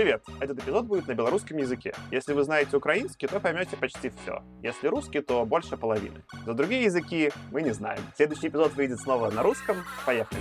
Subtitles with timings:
[0.00, 0.22] Привет!
[0.40, 1.92] Этот эпизод будет на белорусском языке.
[2.10, 4.42] Если вы знаете украинский, то поймете почти все.
[4.62, 6.24] Если русский, то больше половины.
[6.46, 8.00] За другие языки мы не знаем.
[8.16, 9.76] Следующий эпизод выйдет снова на русском.
[10.06, 10.40] Поехали!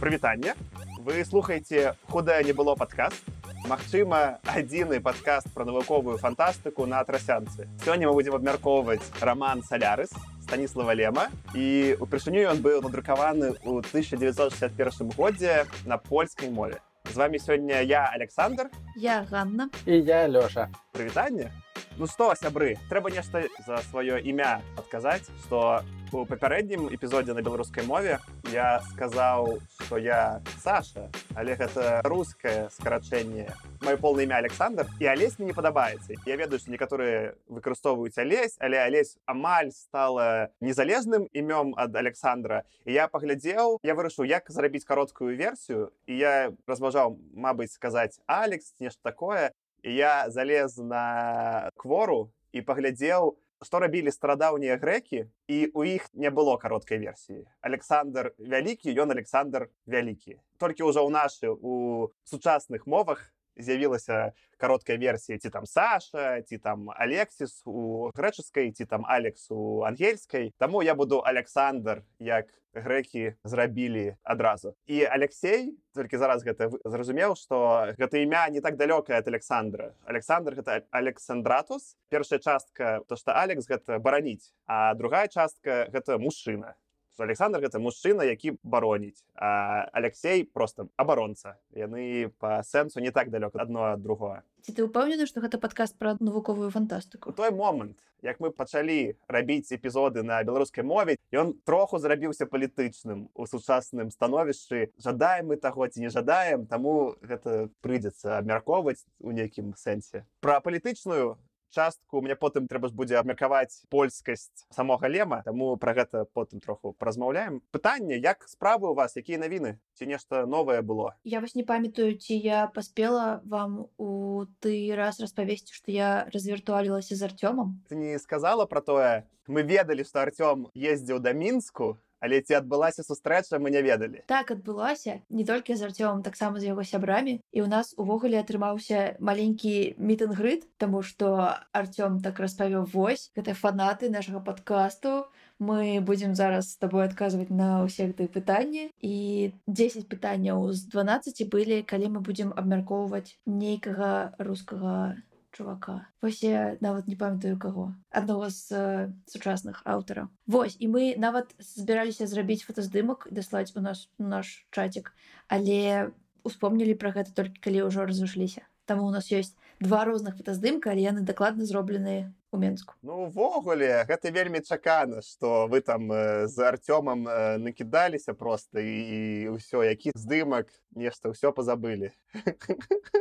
[0.00, 0.56] Прывітанне.
[0.98, 3.22] Вы слухаеце худае не было падкаст.
[3.70, 7.68] Магчыма, адзіны падкаст пра навуковую фантастыку на трасянцы.
[7.84, 10.10] Сёння мы будзем абмяркоўваць раман Салярыс
[10.42, 16.82] Станіслава Лема і упершыню ён быў надрукаваны ў 1961 годзе на польскай мове.
[17.06, 19.70] З вами сёння я Александр, Я Ганна.
[19.86, 20.66] І я Лёша.
[20.90, 21.54] прывітанне.
[21.96, 27.84] Ну што сябры, трэба нешта за сваё імя адказаць, што у папярэднім эпізодзе на беларускай
[27.86, 28.18] мове
[28.52, 33.46] я сказаў, што я Саша, але гэта рускае скарачэнне.
[33.82, 36.18] Маё поўнае імя Александр і алесь мне не падабаецца.
[36.26, 42.64] Я ведаю, што некаторыя выкарыстоўваюць алесь, але алесь амаль стала незалежным імём ад Александра.
[42.84, 48.74] І я паглядзеў, я вырашыў, як зарабіць кароткую версію і я разважаў, мабыць, сказаць Алекс,
[48.80, 55.84] нешта такое, і я залез на квору і паглядзеў што рабілі старадаўнія грэкі і у
[55.84, 62.08] іх не было кароткай версіі Александр вялікі ён Александр вялікі толькі ўжо ў нашы у
[62.24, 63.28] сучасных мовах
[63.60, 69.82] з'явілася кароткая версія ці там Саша ці там Алексіс у грэчаскай ці там Алекс у
[69.82, 77.34] ангельскай Таму я буду Александр як грэкі зрабілі адразу і Алексей толькі зараз гэта зразумеў
[77.34, 79.94] што гэта імя не так далёкае ад Александра.
[80.04, 81.96] Александр гэта Александратус.
[82.10, 86.76] Першая частка то што Алекс гэта бараніць а другая частка гэта мужчына
[87.18, 93.60] Александр гэта мужчына які бароніць а Алексей просто абаронца яны па сэнсу не так далёка
[93.60, 97.32] адно ад другое Ці ты ўпэўнены, што гэта падкаст пра навуковую у фантастыку?
[97.32, 103.46] той момант як мы пачалі рабіць эпізоды на беларускай мове ён троху зрабіўся палітычным у
[103.46, 104.92] сучасным становішчы.
[105.00, 110.26] Жадаем мы таго ці не жадаем таму гэта прыйдзецца абмяркоўваць у нейкім сэнсе.
[110.40, 116.26] Пра палітычную частку мне потым трэба ж будзе абмеркаваць польскасць самога лема таму пра гэта
[116.34, 119.16] потым троху празмаўляем пытанне як справы у вас?
[119.16, 124.44] Якія навіны ці нешта новае было Я вось не памятаю, ці я паспела вам у
[124.60, 127.80] ты раз распавесці, што я развіртуалілася з Артёмам.
[127.88, 133.02] ты не сказала про тое мы ведалі што Артём ездзіў да мінску але ці адбылася
[133.02, 137.40] сустрэча мы не ведалі Так адбылося не толькі з Артёмам, таксама з яго сябрамі.
[137.50, 144.10] І ў нас увогуле атрымаўся маленькі мітынгрыд, таму што Артём так распавёў вось, гэта фанаты
[144.10, 145.26] нашага падкасту.
[145.60, 148.88] Мы будзем зараз з табой адказваць на ўсе гэтыя пытанні.
[149.04, 155.20] І 10 пытанняў з 12 былі, калі мы будзем абмяркоўваць нейкага рускага
[155.60, 156.08] чувака.
[156.22, 157.92] Вось я нават не памятаю каго.
[158.10, 160.32] Аднаго з э, сучасных аўтараў.
[160.48, 165.12] Вось і мы нават збіраліся зрабіць фотаздымак даслаць у нас наш чатик,
[165.48, 166.12] але
[166.48, 168.64] успомнілі пра гэта толькі калі ўжо разышліся.
[168.88, 169.52] Таму у нас ёсць
[169.84, 172.94] два розных фотаздымка, але яны дакладна зробленыя у Менску.
[173.02, 179.54] Ну увогуле гэта вельмі чакана што вы там э, з Артёмам э, накідаліся просто і
[179.54, 182.10] ўсё які здымак нешта ўсё пазабылі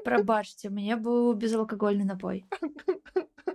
[0.06, 2.46] Прабачце, у мяне быў безалкагольны напой.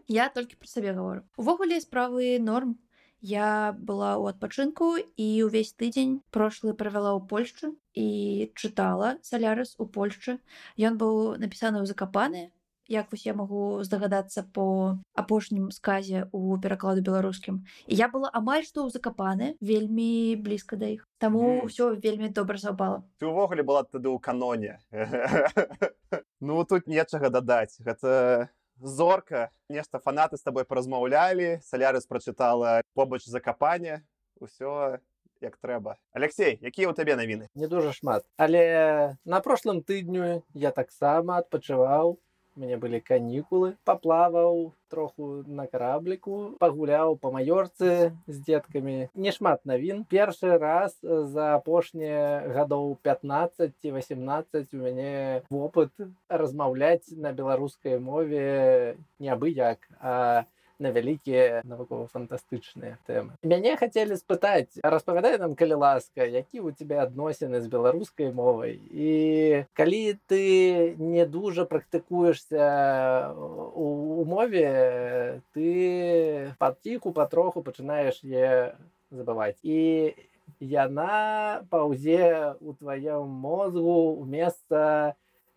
[0.09, 1.25] Я толькі пра сабе гавору.
[1.37, 2.79] Увогуле справы норм.
[3.25, 9.89] Я была ў адпачынку і ўвесь тыдзень прошлы правяла ў Польшчы і чытала салярыс у
[9.89, 10.45] Польшчы.
[10.77, 12.53] Ён быў напісаны ў закапаны.
[12.89, 17.65] Як вось я магу здагадацца по апошнім сказе у перакладу беларускім.
[17.89, 21.09] І я была амаль што ў закапаны вельмі блізка да іх.
[21.17, 21.73] Таму Мгм.
[21.73, 23.03] ўсё вельмі добра саўпала.
[23.17, 24.79] ты ўвогуле была тады ў каноне
[26.41, 34.05] Ну тут нечага дадаць гэта зорка нешта фанаты з табой паразмаўлялі салярыс прачытала побач закапане
[34.41, 34.99] усё
[35.41, 38.29] як трэба Алексей якія ў табе навіны Не дужа шмат.
[38.37, 42.19] Але на прошлым тыдню я таксама адпачываў.
[42.55, 49.11] Мяне былі канікулы, паплаваў троху на карабліку, пагуляў па маёрцы з дзеткамі.
[49.19, 50.05] Нешмат навін.
[50.07, 55.91] Першы раз за апошнія гадоў 15 ці 18 у мяне вопыт
[56.31, 60.47] размаўляць на беларускай мове не абы як, а
[60.79, 63.39] на вялікія навукова-фантастычныя тэмы.
[63.47, 68.81] Мяне хацелі спытаць, распавядай нам, калі ласка, які ў тебе адносіны з беларускай мовай.
[68.91, 78.75] І калі ты не дужа практыкуешся у, у мове, ты паціху патроху пачынаеш е
[79.15, 79.59] забываць.
[79.63, 80.15] І
[80.61, 85.15] яна паўзе ў тваём мозгу у месца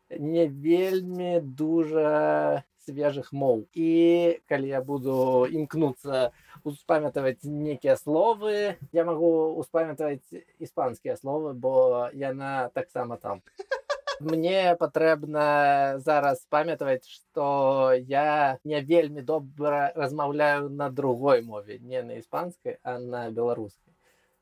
[0.10, 6.32] не вельмі дужа свежых моў і калі я буду імкнуцца
[6.64, 9.32] успамятаваць нейкія словы я магу
[9.64, 10.24] успамятаваць
[10.60, 13.44] іспанскія словы бо яна таксама там.
[14.20, 22.18] Мне патрэбна зараз памятаваць што я не вельмі добра размаўляю на другой мове не на
[22.18, 23.87] іспанскай а на беларускай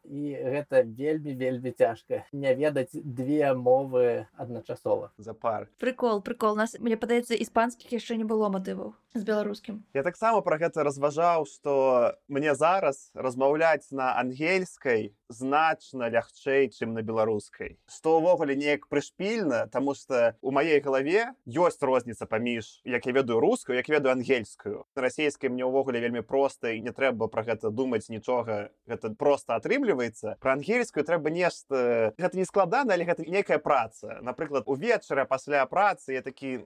[0.07, 5.11] і гэта вельмі вельмі цяжка не ведаць две мовы адначасова.
[5.17, 5.67] За пар.
[5.79, 6.55] Прикол прикол.
[6.55, 9.83] Нас мне падаецца іспанскіх яшчэ не было матываў з беларускім.
[9.93, 17.01] Я таксама про гэта разважаў что мне зараз размаўляць на ангельскай значна лягчэй чым на
[17.01, 17.77] беларускай.
[17.89, 23.39] Што ўвогуле неяк прышпільна тому что у маей галаве ёсць розніца паміж як я ведаю
[23.39, 24.85] рускую як ведаю ангельскую.
[24.95, 30.37] Расійскай мне ўвогуле вельмі проста і не трэба про гэта думаць нічога гэта просто атрымліваецца.
[30.39, 34.19] Про ангельскую трэба нешта гэта не складана але гэта некая праца.
[34.21, 36.65] Напрыклад увечара пасля працы я такі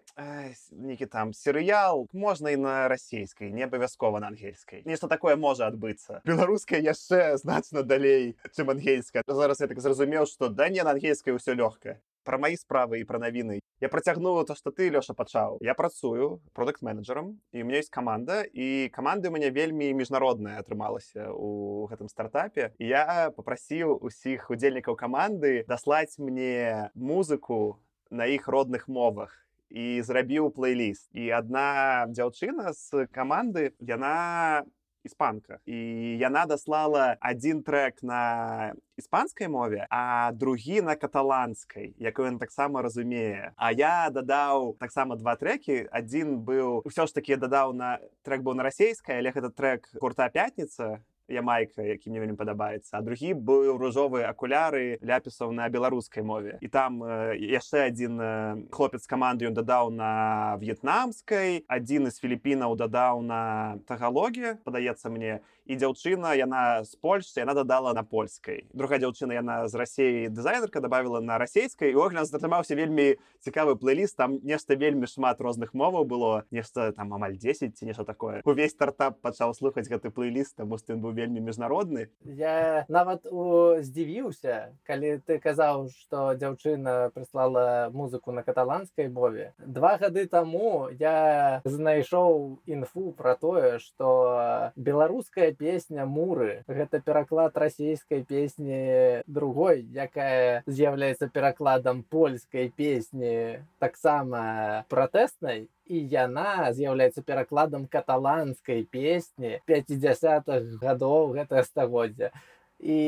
[0.72, 6.22] нейкі там серыял можна і на расійскай не абавязкова на ангельскай нешта такое можа адбыцца.
[6.26, 9.24] Беларускай яшчэ значна далей чым ангельская.
[9.28, 12.00] Зараз я так зразумеў што да не на ангельскай ўсё лёгкае
[12.30, 16.42] про маі справы і пра навіны я працягнула то што ты лёша пачаў я працую
[16.54, 21.88] продукт менеджером і у меня есть каманда і каманды у мяне вельмі міжнародная атрымалася у
[21.88, 22.74] гэтым стартапе.
[22.78, 27.80] Я попрасіў усіх удзельнікаў каманды даслаць мне музыку
[28.12, 29.34] на іх родных мовах.
[29.70, 34.66] І зрабіў плейліст і адна дзяўчына з каманды яна
[35.10, 35.78] іспанка і
[36.22, 43.52] яна даслала один трек на іспанскай мове а другі на каталанскай якую ён таксама разумее.
[43.58, 48.54] А я дадаў таксама два трекі один быў ўсё ж таки дадаў на трек быў
[48.54, 53.78] на расійскай але гэта трек гурта пятница ямайка які мне вельмі падабаецца а другі быў
[53.78, 56.58] ружовыя акуляры ляпісаў на беларускай мове.
[56.62, 58.30] І там э, яшчэ адзін э,
[58.72, 65.40] хлопец каманды ён дадаў на в'етнамскай адзін з філіппінаў дадаў на тагалогі падаецца мне
[65.70, 70.82] і дзяўчына яна з польшцы яна дадала на польскай другая дзяўчына яна з рассеі дызайнерка
[70.82, 76.44] добавила на расійскай огляд затрымаўся вельмі цікавы плейліст там нешта вельмі шмат розных моваў было
[76.52, 80.96] нешта там амаль 10 ці нешта такое увесь стартап пачаў слухаць гэты плейліст таму ты
[80.96, 82.10] быў вельмі міжнародны.
[82.24, 89.54] Я нават здзівіўся калі ты казаў што дзяўчына прыслала музыку на каталанскай мове.
[89.60, 98.24] Два гады таму я знайшоў інфу про тое что беларуская песня муры гэта пераклад расійскай
[98.24, 98.80] песні
[99.28, 110.80] другой якая з'яўляецца перакладам польскай песні таксама пратэснай і яна з'яўляецца перакладам каталанскай песні 50-х
[110.80, 112.32] гадоў гэтага стагоддзя
[112.80, 113.00] і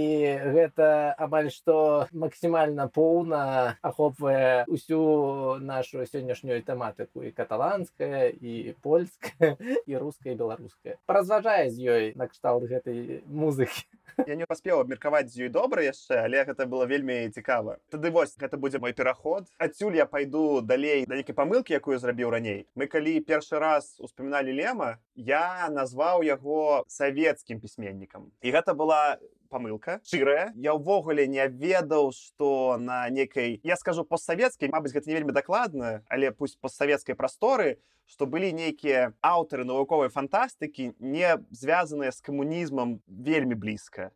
[0.52, 9.56] гэта амаль што максімальна поўна ахопвае усю нашу сённяшнюю тэматыку і каталанская і польская
[9.90, 13.88] і руская беларуская паразважае з ёй накшталт гэтай музыкі.
[14.28, 17.80] Я не паспеў абмеркаваць з ёй добра яшчэ але гэта было вельмі цікава.
[17.90, 19.48] Тады вось гэта будзе мой пераход.
[19.58, 22.68] Адсюль я пайду далей да нейкай памылкі якую зрабіў раней.
[22.76, 28.32] Мы калі першы раз успаміналі лема я назваў яго савецкім пісьменнікам.
[28.44, 29.16] І гэта была
[29.52, 35.20] памылка шчырая я ўвогуле не ведаў что на некай я скажу постсавецкай Мабыць гэта не
[35.20, 37.78] вельмі дакладна але пусть постсавецкай прасторы
[38.08, 44.12] што былі нейкія аўтары навуковай фантастыкі не звязаныя з камунізмам вельмі блізка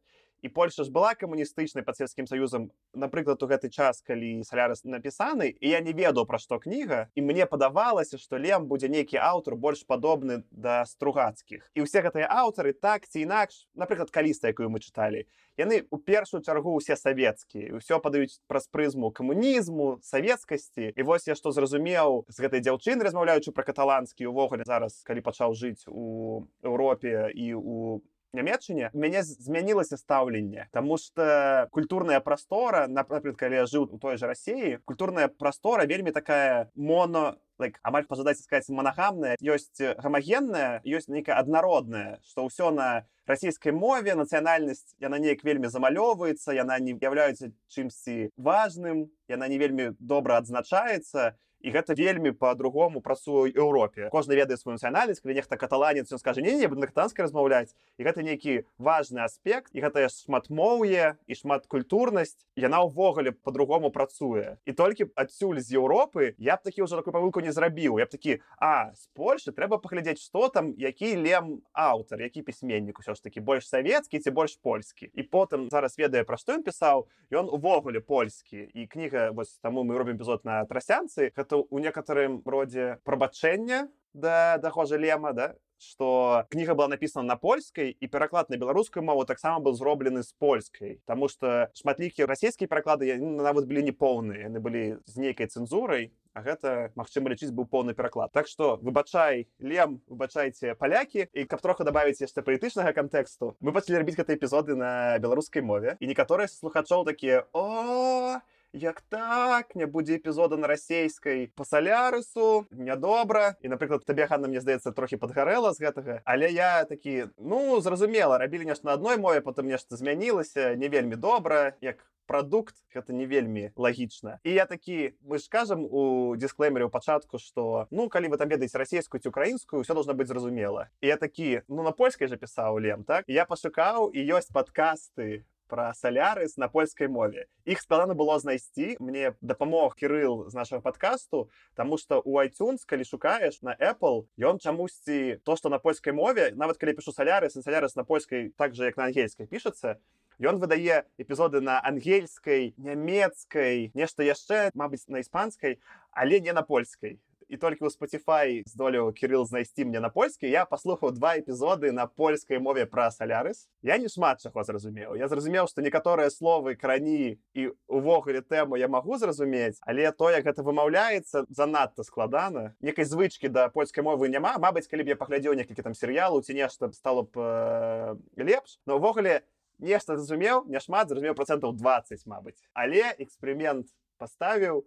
[0.45, 5.49] і Польша ж была камуністычнай пад сельскім саюзам напрыклад у гэты час калі салярыс напісаны
[5.57, 9.57] і я не ведаў пра што кніга і мне падавалася што лем будзе нейкі аўтар
[9.57, 14.85] больш падобны да стругацкіх і ўсе гэтыя аўтары так ці інакш напрыклад каліста якую мы
[14.85, 15.25] чыталі
[15.57, 21.33] яны у першую чаргу усе савецкія ўсё падаюць праз прызму камунізму савецкасці і вось я
[21.33, 27.33] што зразумеў з гэтай дзяўчыны размаўляючы пра каталанскі увогуле зараз калі пачаў жыць у Еўропе
[27.33, 33.97] і у нямецчыне мяне змянілася стаўленне Таму что культурная прастора напрыклад калі я жыў у
[33.97, 40.81] той жа рассіі культурная прастора вельмі такая моно like, амаль пажадаць сказать манагамная ёсць гамагенная
[40.83, 46.97] ёсць нейкая аднародная что ўсё на расійскай мове нацыянальнасць яна неяк вельмі замалёваецца яна не
[46.99, 54.35] з'яўляецца чымсьці важным яна не вельмі добра адзначаецца і гэта вельмі по-другому працую Еўропе кожны
[54.35, 58.03] ведае свою нацыянальнасць калі нехта каталанец ён скажа не не буду на катанскай размаўляць і
[58.03, 64.57] гэта нейкі важны аспект і гэта шматмоўе і шмат культурнасць яна ўвогуле по-другому працуе.
[64.65, 68.11] І толькі адсюль з Еўропы я б такі ўжо такую павылку не зрабіў я б
[68.11, 73.23] такі а з Польшы трэба паглядзець што там які лем аўтар які пісьменнік усё ж
[73.23, 77.49] такі больш савецкі ці больш польскі і потым зараз ведае пра што ён пісаў ён
[77.49, 82.41] увогуле польскі і кніга вось таму мы робім эпізод на трасянцы гэта гэта ў некаторым
[82.41, 88.57] родзе прабачэння да дахожа лема да что кніга была написана на польскай і пераклад на
[88.57, 94.49] беларускую мову таксама был зроблены з польскай тому что шматлікія расійскія пераклады нават былі неполныя
[94.49, 99.47] яны былі з нейкай цэнзурай А гэта магчыма лічыць быў поўны пераклад так что выбачай
[99.63, 104.75] лем выбачайце палякі і каб троху добавить яшчэ палітычнага кантэксту мы пачалі рабіць гэты эпізоды
[104.75, 105.95] на беларускай мове.
[106.03, 108.43] І некаторыя слухачоў такія о
[108.75, 109.75] як так?
[109.75, 115.17] Не будзе эпізода на расейскай по салярысу нядобра і напрыклад табе хана мне здаецца трохі
[115.17, 119.95] падгарэла з гэтага але я такі ну зразумела рабілі нешта на адной мове потым нешта
[119.95, 125.47] змянілася не вельмі добра як продукт гэта не вельмі лагічна і я такі мы ж
[125.49, 129.93] кажам у дисклеймере ў пачатку что ну калі вы там ведаеце расійскую ці украінскую все
[129.93, 133.23] должно быть зразумела і я такі ну на польскай же пісаў лем так?
[133.27, 137.47] Я пашукаў і ёсць падкасты про салярыс на польскай мове.
[137.65, 143.03] Іх складана было знайсці мне дапамог кирилл з нашего подкасту тому что у iTunes калі
[143.03, 146.51] шукаеш на Apple ён чамусьці то что на польскай мове.
[146.55, 149.97] Нават калі пишу салярыс салярыс на польскай так же як на ангельскай пішацца
[150.39, 155.79] Ён выдае эпізоды на ангельскай нямецкай нешта яшчэ Мабыць на іспанскай
[156.11, 160.65] але не на польскай і толькі ў Spotify здолеў кирилл знайсці мне на польскі я
[160.65, 165.13] паслухаў два эпізоды на польскай мове пра салярыс я не шмат чаго зразумеў.
[165.15, 170.45] Я зразумеў што некаторыя словы крані і увогуле тэму я магу зразумець але то як
[170.45, 172.73] гэта вымаўляецца занадта складана.
[172.81, 174.57] Некай звычкі да польскай мовы няма.
[174.57, 178.79] Мабыць калі б я паглядзеў некалькі там серыялу ці нешта стало б э, лепш.
[178.85, 179.45] Но ўвогуле
[179.77, 182.59] нешта зразумеў няшмат зразумеў процентаў 20 Мабыць.
[182.73, 184.85] Але эксперымент паставіў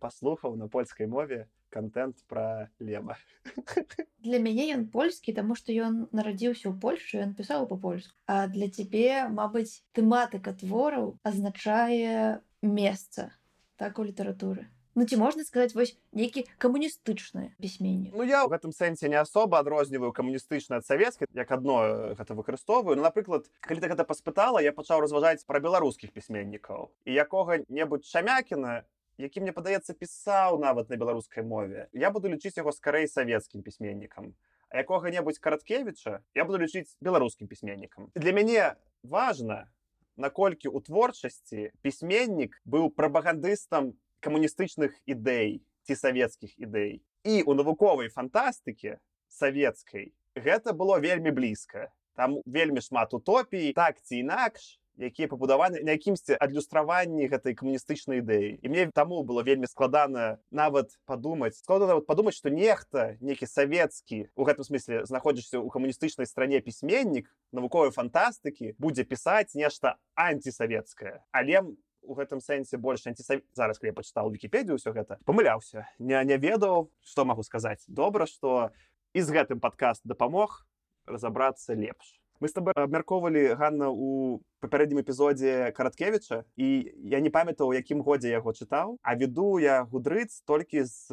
[0.00, 3.16] паслухаў на польскай мове контент про лема
[4.26, 8.70] для мяне ён польскі таму што ён нарадзіўся ў польшу ён пісаў по-польску а для
[8.70, 13.34] цябе мабыць тэматыка твораў азначае месца
[13.76, 18.70] так у літаратуры Ну, ці можна сказаць вось нейкі камуністычны пісьменнік Ну я ў гэтым
[18.70, 23.90] сэнсе не асоба адрозніваю камуністычна ад савецкай як адно гэта выкарыстоўваю ну, напрыклад калі ты
[23.90, 28.86] гэта паспытала я пачаў разважаць пра беларускіх пісьменнікаў і якога-небудзь шамякіна
[29.18, 34.34] які мне падаецца пісаў нават на беларускай мове я буду лічыць яго скарэй савецкім пісьменнікам
[34.70, 39.70] а якога-небудзь караткевіча я буду лічыць беларускім пісьменнікам для мяне важна
[40.16, 48.98] наколькі у творчасці пісьменнік быў прапагандыстам камуністычных ідэй ці савецкіх ідэй і у навуковай фантастыкі
[49.28, 55.94] савецкай гэта было вельмі блізка там вельмі шмат утопій так ці інакш якія пабудаваны на
[55.98, 62.06] якімсьці адлюстраванні гэтай камуністычнай ідэі і мне таму было вельмі складана нават падумаць складана нават
[62.06, 68.78] падумаць што нехта нейкі савецкі у гэтым смысле знаходзішся ў камуністычнай стране пісьменнік навуковай фантастыкі
[68.78, 71.62] будзе пісаць нешта антисавецкае але
[72.04, 73.40] у гэтым сэнсе больш антисав...
[73.52, 78.70] зараз я пачытаў вкіпедію ўсё гэта памыляўся не не ведаў што магу сказаць добра што
[79.14, 80.62] і з гэтым падкаст дапамог
[81.06, 86.68] разабрацца лепш мы з таб абмяркоўвалі Ганна у папярэднім эпізодзе караткевіча і
[87.04, 91.12] я не памятаў якім годзе яго чытаў а веду я гудрыц толькі з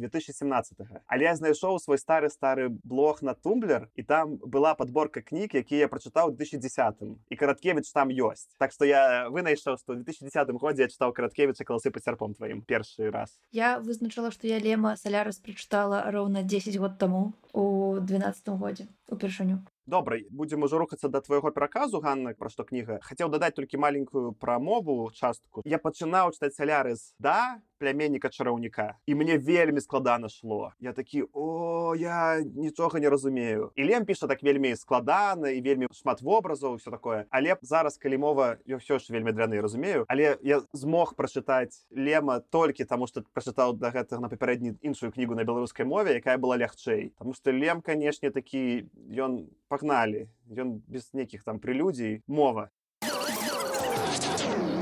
[0.00, 5.52] 2017 але я знайшоў свой стары стары блог на тумблер і там была подборка кніг
[5.52, 10.88] які я прачытаў 2010 і караткевіч там ёсць так што я вынайшаў што 2010 годзе
[10.88, 13.36] я чытаў караткевіча каласы па цярпом тваім першы раз.
[13.52, 19.60] Я вызначала што я лема салярас прачытала роўна 10 год таму у 12 годзе упершыню
[19.88, 23.00] добра будзем ужо рухацца да твайго пераказу Ганна пра што кніга.
[23.02, 25.64] Хацеў дадаць толькі маленькую прамову частку.
[25.64, 31.94] Я пачынаў чытаць салярыс да пляменніка чараўніка і мне вельмі складана шло я такі о
[31.96, 36.90] я нічога не разумею і лем піша так вельмі складана і вельмі шмат вобразаў все
[36.90, 37.24] такое.
[37.30, 40.04] Але зараз калі мова я ўсё ж вельмі драны разумею.
[40.08, 45.34] Але я змог прачытаць лема толькі таму што прачытаў да гэтага на папярэдні іншую кнігу
[45.34, 51.12] на беларускай мове якая была лягчэй Таму што лем канешне такі ён пагналі ён без
[51.12, 52.70] нейкіх там прылюдзій мова.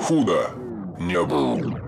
[0.07, 0.55] Худа.
[1.01, 1.86] Не быў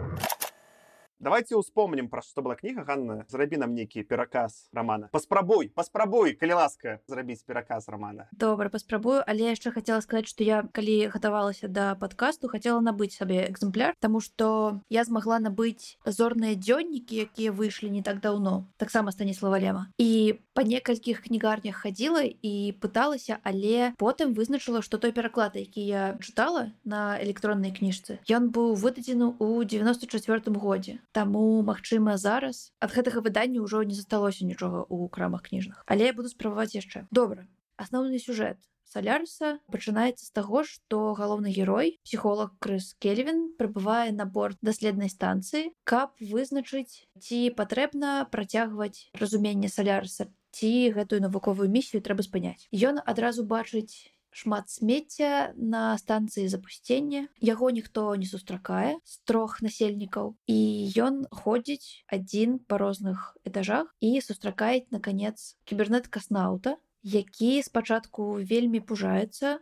[1.20, 5.08] давайте успомнім пра што была кніга Ганна зрабі нам нейкі пераказ романа.
[5.12, 8.28] Паспрабуй паспрабуй калі ласка зрабіць пераказ романа.
[8.32, 13.46] Добра паспрабую але яшчэ хацела сказаць што я калі гатавалася да падкасту хацела набыць сабе
[13.50, 19.58] экземпляр Таму што я змагла набыць зорныя дзённікі якія выйшлі не так даўно таксама станіслава
[19.58, 19.90] лема.
[19.98, 26.02] І па некалькіх кнігарнях хадзіла і пыталася але потым вызначыла што той пераклад які я
[26.22, 33.24] чытала на электроннай кніжцы ён быў выдадзены ў 94 годзе Таму магчыма зараз ад гэтага
[33.24, 35.84] выдання ўжо не засталося нічога ў крамах кніжных.
[35.86, 37.06] Але я буду спрабаваць яшчэ.
[37.10, 37.48] Добра
[37.78, 38.58] асноўны сюжэт.
[38.88, 45.68] Салярса пачынаецца з таго што галоўны герой псіхолог крыс кельвин прыбывае на борт даследнай станцыі
[45.84, 52.64] каб вызначыць ці патрэбна працягваць разуменне салярса ці гэтую навуковую місію трэба спыняць.
[52.72, 60.34] Ён адразу бачыць шмат смецця на станцыі запусцення яго ніхто не сустракае з трох насельнікаў
[60.46, 60.60] і
[61.08, 69.58] ён ходзіць адзін па розных этажах і сустракаюць наканец кібернет-каснаута які спачатку вельмі пужаецца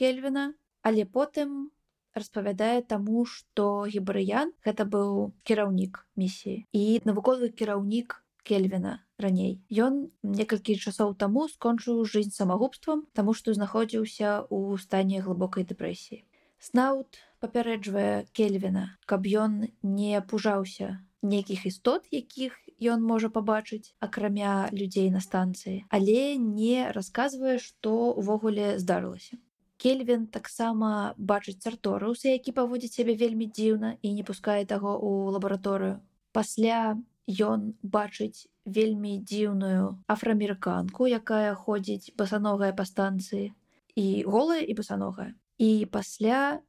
[0.00, 0.52] кельвіна
[0.82, 1.56] але потым
[2.14, 6.64] распавядае таму што гібрыян гэта быў кіраўнік місіі.
[6.72, 9.60] І навуковы кіраўнік кельвіна раней.
[9.70, 16.24] Ён некалькі часоў таму скончыў жизнь самагубствам таму што знаходзіўся ў стане глыбокай дэпрэсіі
[16.64, 19.56] снаут папярэджвае кельвіна каб ён
[19.96, 20.88] не пужаўся
[21.32, 22.56] нейкіх істот якіх
[22.94, 29.36] ён можа пабачыць акрамя людзей на станцыі але не расказвае што ўвогуле здарылася.
[29.84, 30.90] Кельвин таксама
[31.30, 35.96] бачыць царторыуса які паводзіць сябе вельмі дзіўна і не пускае таго ў лабараторыю.
[36.32, 36.96] Пасля
[37.28, 43.52] ён бачыць вельмі дзіўную афраамерыканку, якая ходзіць басаногая па станцыі
[43.94, 45.34] і голая і басаногая.
[45.58, 46.60] І пасля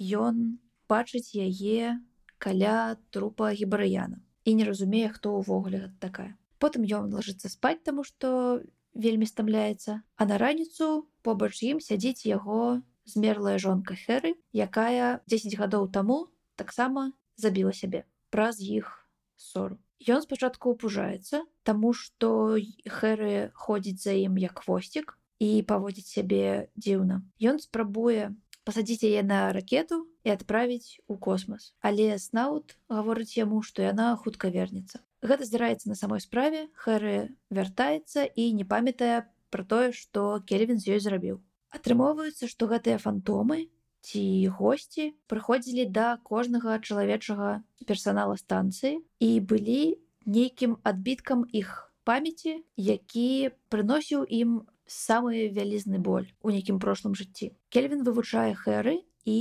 [0.00, 2.00] ён бачыць яе
[2.42, 6.34] каля трупа гібарыяна і не разумее, хто ўвогуле такая.
[6.58, 8.62] Потым ён лажыцца спаць, таму што
[8.94, 15.88] вельмі стамляецца, а на раніцу побач ім сядзіць яго змерлая жонка Хэры, якая 10 гадоў
[15.90, 19.06] таму таксама забіла сябе праз іх
[19.36, 19.78] ссору.
[20.02, 27.22] Ён спачатку пужаецца, таму што Хэры ходзіць за ім як хвосцік і паводзіць сябе дзіўна.
[27.38, 31.74] Ён спрабуе пасадзіць яе на ракету і адправіць у космас.
[31.82, 35.02] Але снаут гаворыць яму, што яна хутка вернецца.
[35.22, 40.98] Гэта здараецца на самой справе, Хэры вяртаецца і не памятае пра тое, што Кельвін з
[40.98, 41.38] ёй зрабіў.
[41.70, 43.70] Атрымоўваецца, што гэтыя фантомы
[44.02, 44.22] ці
[44.58, 49.96] госці прыходзілі да кожнага чалавечага персанала станцыі і былі
[50.26, 57.54] нейкім адбіткам іх памяці, які прыносіў ім самы вялізны боль у нейкім прошлым жыцці.
[57.70, 59.40] Кельвін вывучае хэры і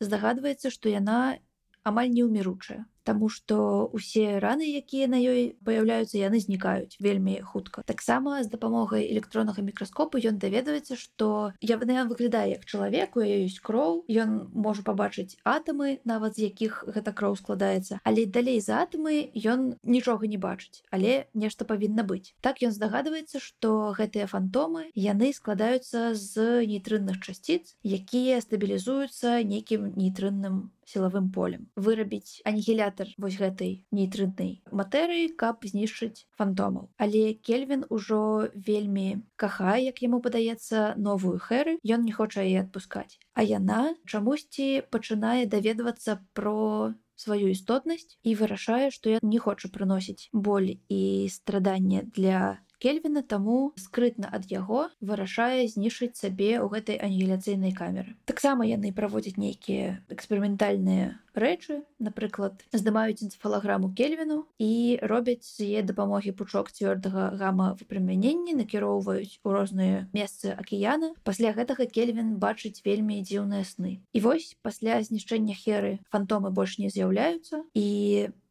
[0.00, 1.38] здагадваецца, што яна
[1.84, 2.84] амаль неўміручая.
[3.04, 7.82] Таму што усе раны, якія на ёй паяўляюцца, яны знікаюць вельмі хутка.
[7.86, 14.04] Таксама з дапамогай электроннага мікраскопу ён даведваецца, што яна выглядае як чалавек, у ёсць кроў,
[14.12, 18.00] Ён можа пабачыць атамы, нават з якіх гэта кроў складаецца.
[18.04, 22.34] Але далей за атамы ён нічога не бачыць, але нешта павінна быць.
[22.40, 30.70] Так ён здагадваецца, што гэтыя фантомы яны складаюцца з нейтрынных часціц, якія стабілізуюцца нейкім нейтрынным
[30.86, 31.68] сілавым полем.
[31.76, 40.02] Вырабіць анігілятар вось гэтай нейтрытнай матэрыі каб знішчыць фантомаў але кельвин ужо вельмі кахае як
[40.06, 43.18] яму падаецца новую хэры ён не хоча яе адпускаць.
[43.34, 50.28] А яна чамусьці пачынае даведвацца про сваю істотнасць і вырашае што я не хочу прыносіць
[50.32, 57.70] боль і страданне для кельвіна таму скрытна ад яго вырашае знішыць сабе ў гэтай анігіляцыйнай
[57.78, 58.18] камеры.
[58.26, 66.34] Таксама яны праводзяць нейкія эксперыментальныя рэчы напрыклад здымаюць энцефалаграму кельвіну і робяць з яе дапамогі
[66.36, 71.14] пучок цвёрдага гама выпрамянення накіроўваюць у розныя месцы акіяна.
[71.24, 74.02] Пасля гэтага кельвин бачыць вельмі дзіўныя сны.
[74.12, 77.88] І вось пасля знішчэння херы фантомы больш не з'яўляюцца і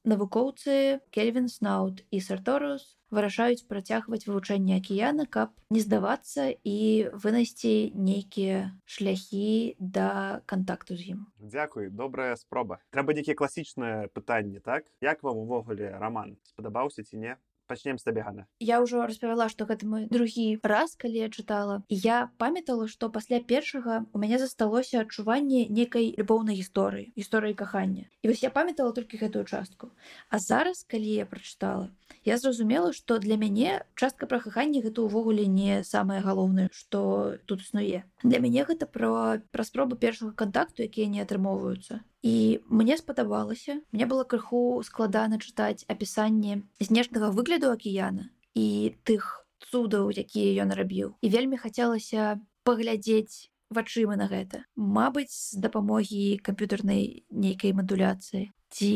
[0.04, 8.72] навукоўцы кельвин снаут і сарторус вырашаюць працягваць вывучэнне акіяна, каб не здавацца і вынайсці нейкія
[8.86, 11.20] шляхі да кантакту з ім.
[11.38, 12.80] Дзякуй, добрая спроба.
[12.96, 14.88] Трэба нейкія класічныя пытанні, так?
[15.04, 17.36] Як вам увогуле раман спадабаўся ці не?
[17.72, 21.80] Пачнем з табе гана я ўжо распавяла што гэта мой другі раз калі я чытала
[21.88, 28.06] і я памятала што пасля першага у мяне засталося адчуванне некай любоўнай гісторыі гісторыі кахання
[28.22, 29.92] і вось я памятала толькі гэтую частку
[30.30, 31.88] а зараз калі я прачытала
[32.28, 37.64] я зразумела што для мяне частка пра каханне гэта ўвогуле не самае галоўнае што тут
[37.64, 43.82] існуе для мяне гэта пра пра спробу першага кантакту якія не атрымоўваюцца і мне спадабалася
[43.92, 51.16] мне было крыху складана чытаць апісанне знешняга выгляду акіяна і тых цудаў якія ён рабіў.
[51.22, 54.66] І вельмі хацелася паглядзець вачыма на гэта.
[54.76, 58.92] Мабыць з дапамогі камп'ютарнай нейкай мадуляцыі ці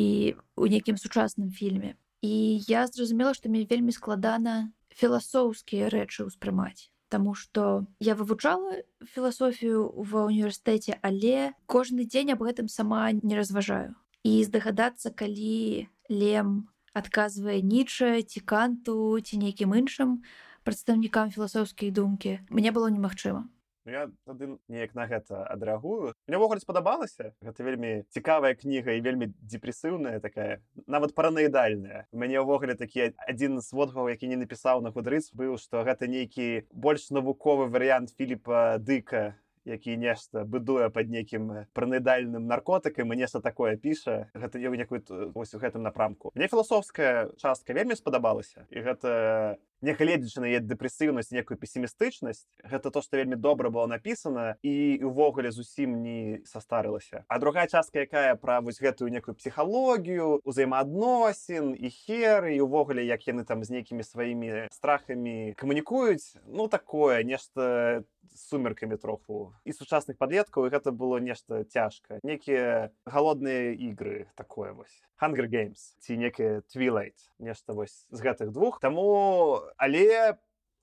[0.56, 1.96] у нейкім сучасным фільме.
[2.22, 8.82] І я зразумела што мне вельмі складана філасофскія рэчы ўспрымаць Таму што я вывучала
[9.14, 13.94] філасофію ва універсітэце, але кожны дзень аб гэтым сама не разважаю.
[14.26, 20.26] І здагадацца, калі лем адказвае ніча, ці канту ці нейкім іншым
[20.66, 23.46] прадстаўнікам філасофскай думкі, мне было немагчыма.
[23.86, 26.18] Ну, я тады неяк на гэта адрэагую.
[26.26, 27.38] Мне ўвогуле спадабалася.
[27.46, 32.10] Гэта вельмі цікавая кніга і вельмі депрэсыўная такая нават паранаідальная.
[32.10, 36.10] У мяне ўвогуле такі адзін з водгаў які не напісаў на гудрыц быў што гэта
[36.10, 43.42] нейкі больш навуковы варыянт філіпа дыка які нешта быдуе пад нейкім пранайдальным наркотыкам і нешта
[43.42, 44.30] такое піша.
[44.34, 45.02] Гэта я некую
[45.34, 46.32] вось у гэтым напрамку.
[46.36, 48.70] Мне філасофская частка вельмі спадабалася.
[48.70, 54.58] І гэта нягледзячы на яе дэпрэсыўнасць некую песімістычнасць гэта то што вельмі добра было напісана
[54.66, 61.76] і увогуле зусім не састарылася а другая частка якая пра вось гэтую некую псіхалогію узаемаадносін
[61.78, 68.04] і хер і увогуле як яны там з нейкімі сваімі страхамі камунікуюць ну такое нешта
[68.36, 69.54] сумеркамі троху.
[69.66, 75.04] І сучасных падлеткаў гэта было нешта цяжка некія галодныя ігры такое вось.
[75.22, 78.80] Hunger Games ці некае твилайт нешта вось з гэтых двух.
[78.80, 80.36] Таму але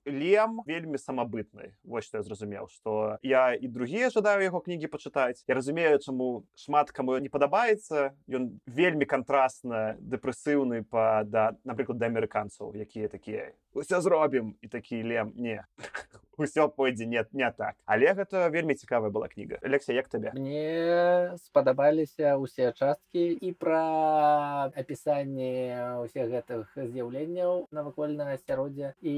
[0.05, 5.43] лем вельмі самабытны вось што я зразумеў што я і другія жадаю яго кнігі пачытаць
[5.47, 12.11] я разумею чаму шмат каму не падабаецца ён вельмі кантрасна дэпрэсыўны па да напрыклад да
[12.11, 15.63] амерыканцаў якія такія ўсё зробім і такі лем не
[16.41, 17.75] ўсё пойдзе нет не так.
[17.85, 24.71] Але гэта вельмі цікавая была кніга Алексей як табе мне спадабаліся ўсе часткі і пра
[24.73, 29.15] апісанне ўсіх гэтых з'яўленняў навакольнага асяроддзя і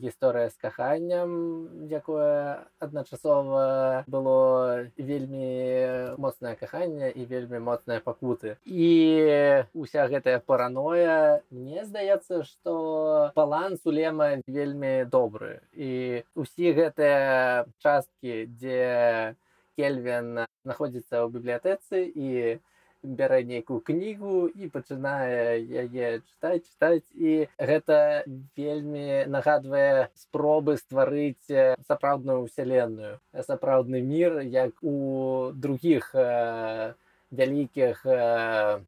[0.00, 1.30] гісторыя з каханнем
[1.90, 8.90] якое адначасова было вельмі моцнае каханне і вельмі моцныя пакуты і
[9.74, 15.89] уся гэтая параноя мне здаецца што баланс у лема вельмі добры і
[16.34, 18.80] усі гэтыя часткі дзе
[19.76, 22.58] кельвин знаходзіцца ў бібліятэцы і
[23.02, 28.24] бярэ нейкую кнігу і пачынае яе чытаць чытаць і гэта
[28.56, 31.48] вельмі нагадвае спробы стварыць
[31.88, 33.14] сапраўдную ўсяленную
[33.48, 36.12] сапраўдны мір як у другіх
[37.30, 38.02] вялікіх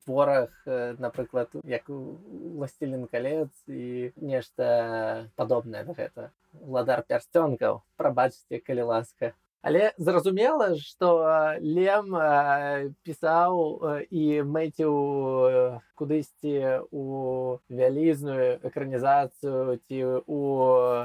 [0.04, 0.50] творах
[0.98, 6.30] напрыклад як властелін калец і нешта падобнае на гэта
[6.76, 11.14] ладар пярсцёнкаў прабачце калі ласка Але зразумела, што
[11.62, 12.10] Лем
[13.06, 20.40] пісаў і мэціў кудысьці у вялізную экранізацыю ці у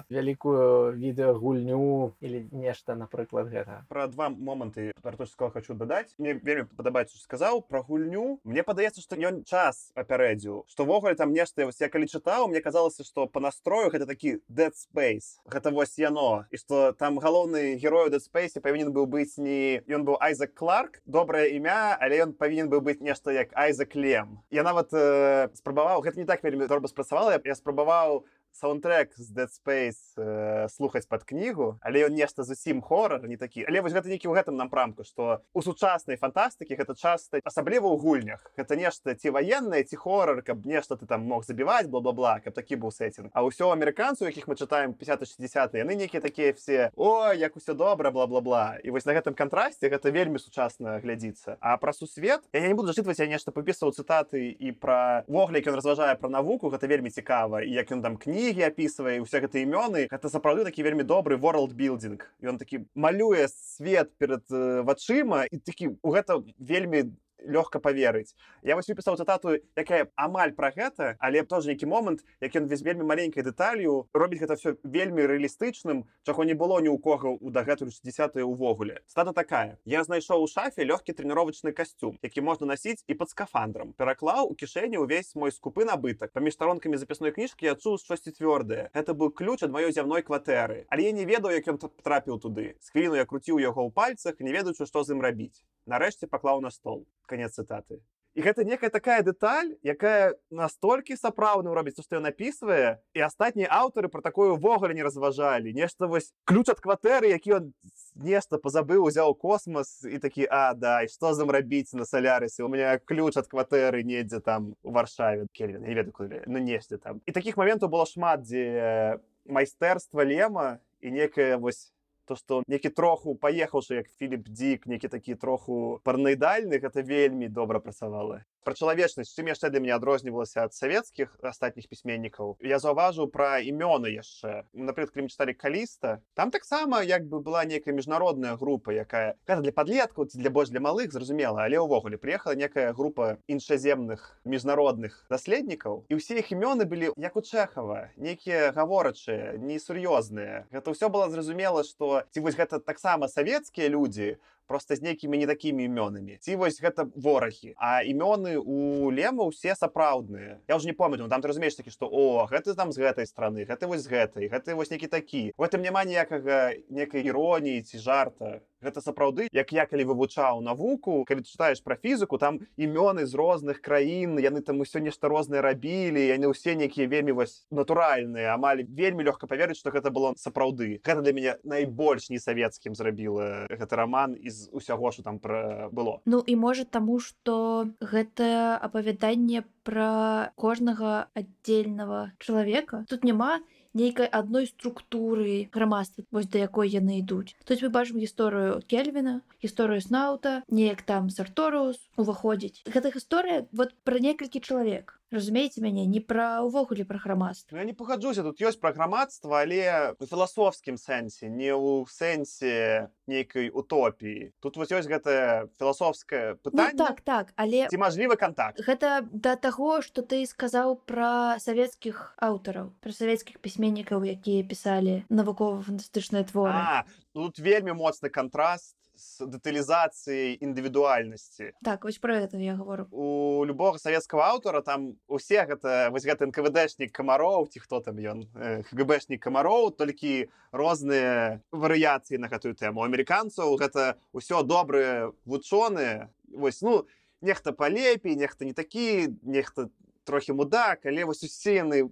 [0.10, 3.86] вялікую відэагульню или нешта напрыклад гэта.
[3.90, 6.16] Про два моманты артурского хочу дадаць.
[6.18, 8.40] Мне вельмі падабаецца сказаў про гульню.
[8.44, 13.06] Мне падаецца что ён час папярэдзіў штовогуле там нешта вось я калі чытаў мне казалася
[13.06, 15.38] что по настрою гэта такі dead space.
[15.46, 16.46] Гэта вось яно.
[16.50, 21.02] І что там галоўны герою dead space павінен быў быць не ён быў айзак кларк
[21.04, 24.40] добрае імя але ён павінен быў быць нешта як айзак лем.
[24.52, 28.24] Я нават э, спрабаваў гэта не так вельмі дорба спрацавала я спрабаваў
[28.58, 33.82] саундтрек з Space э, слухаць пад кнігу але ён нешта зусім хорар не такі але
[33.82, 38.42] вось гэта нейкі ў гэтым напрамку што у сучаснай фантастыкі гэта часта асабліва ў гульнях
[38.58, 42.82] гэта нешта ці ваеннае ці хорар каб нешта ты там мог забіваць бла-бла-бла каб такі
[42.82, 47.58] быў сетинг А ўсё амерыканцу якіх мы чытаем 50-60 яны нейкія такія все о як
[47.58, 48.82] усё добра бла-бла-бла.
[48.82, 52.90] І вось на гэтым кантрасце гэта вельмі сучасна глядзіцца а пра сусвет я не буду
[52.90, 57.62] зачытваць я нешта папісаў цытаты і пра вогляк ён разважае пра навуку гэта вельмі цікава
[57.62, 61.42] і як ён там кніг кнігі апісвае ўсе гэты імёны гэта сапраўды такі вельмі добры
[61.42, 64.46] world билдинг ён такі малюе свет перад
[64.86, 70.72] вачыма і такі у гэта вельмі лёгка поверыць я вось выпісаў цытату якая амаль пра
[70.76, 75.28] гэта але тоже нейкі момант як ён весь вельмі маленькай дэталью робіць гэта все вельмі
[75.30, 80.44] рэалістычным чаго не было ні ў кого у дагэтуль 60 увогуле стата такая я знайшоў
[80.44, 85.36] у шафе лёгкі трэніровачны касцюм які можна насіць і под скафандрам пераклаў у кішэні ўвесь
[85.36, 89.72] мой скупы набытак паміж старонкамі запісной кніжкі я чуў штосьці цвёрдае это быў ключ ад
[89.72, 93.62] маёй зямной кватэры але я не ведаю як ён трапіў туды з хвіліну я круціў
[93.62, 98.02] яго ў пальцах не ведаючы што з ім рабіць нарэшце паклаў на стол конец цытаты
[98.38, 104.14] і гэта некая такая дэталь якая настолькі сапраўдным робіць што ён напісвае і астатнія аўтары
[104.14, 107.74] пра такое ўвогуле не разважалі нешта вось ключ ад кватэры які ён
[108.14, 112.70] нешта пазабыў узяў космас і такі а да і што зам рабіць на салярысе у
[112.70, 117.26] меня ключ ад кватэры недзе там у варшаве кельвин не ведаю куды ну нешта там.
[117.26, 119.18] І такіх моментаў было шмат дзе
[119.50, 121.90] майстэрства лема і некая вось
[122.28, 127.80] то што некі троху паехаўшы як філіп дзік некі такі троху парнаідальны гэта вельмі добра
[127.80, 133.64] працавала про чалавечнасць чым яшчэ для мяне адрознівалася ад савецкіх астатніх пісьменнікаў я заўважыў пра
[133.64, 139.40] імёны яшчэ напрыклад калі чыталі каліста там таксама як бы была некая міжнародная група якая
[139.48, 144.28] гэта для падлеткаў ці для больш для малых зразумела але ўвогуле приехала некая група іншаземных
[144.44, 151.08] міжнародных даследнікаў і ўсе іх імёны былі як у чэхава нейкія гаворачыя несур'ёзныя гэта ўсё
[151.08, 156.38] было зразумела што ці вось гэта таксама савецкія людзі просто з нейкімі не такімі імёнамі
[156.40, 161.42] ці вось гэта ворагі а імёны у лема ўсе сапраўдныя я ўжо не памятаю там
[161.42, 164.92] ты разумееш такі што о гэты там з гэтай страны гэты вось гэтай гэты вось
[164.92, 170.06] некі такі в гэтым няма ніякага некай іроніі ці жарта гэта сапраўды як я калі
[170.12, 175.28] вывучаў навуку калі чытаеш пра фізіку там імёны з розных краін яны там усё нешта
[175.32, 180.34] розныя рабілі яны ўсе нейкія вельмі вось натуральныя амаль вельмі лёгка паверыць што гэта было
[180.38, 185.90] сапраўды гэта для мяне найбольш не савецкім зрабіла гэты роман з усяго що там пра
[185.94, 186.20] было.
[186.26, 193.06] Ну і можа таму што гэта апавяданне пра кожнага аддзельнага чалавека.
[193.10, 197.58] Тут няма не нейкай адной структуры грамадства вось да якой яны ідуць.
[197.66, 202.86] Тут мы бачым гісторыю кельвіна гісторыю снаута неяк там сарторус уваходзіць.
[202.86, 207.86] Гэта гісторыя вот пра некалькі чалавек разумееце мяне не пра увогуле пра грамадства Ну, я
[207.86, 214.54] не пагаджуся тут ёсць пра грамадства але у філасофскім сэнсе не ў сэнсе нейкай утопіі
[214.60, 218.80] тут вось ёсць гэтае філасофскае ну, пытанне так так але ці мажлівы контакт.
[218.80, 226.48] Гэта да таго што ты сказаў пра савецкіх аўтараў пра савецкіх пісьменнікаў якія пісалі навукова-фантастычныя
[226.48, 233.10] творы А, тут вельмі моцны кантраст з дэталізацыяй індывідуальнасці так вось пра гэта я говорю.
[233.12, 238.46] У любого савецкага аўтара там усе гэта вось гэты нквдшнік камароў ці хто там ён
[238.94, 247.06] хгбшнік камароў толькі розныя варыяцыі на гэтую тэму амерыканцаў гэта ўсё добрыя вучоныя вось ну
[247.42, 249.90] нехта палепей нехта не такі нехта
[250.28, 252.04] трохі мудак але вось усе яны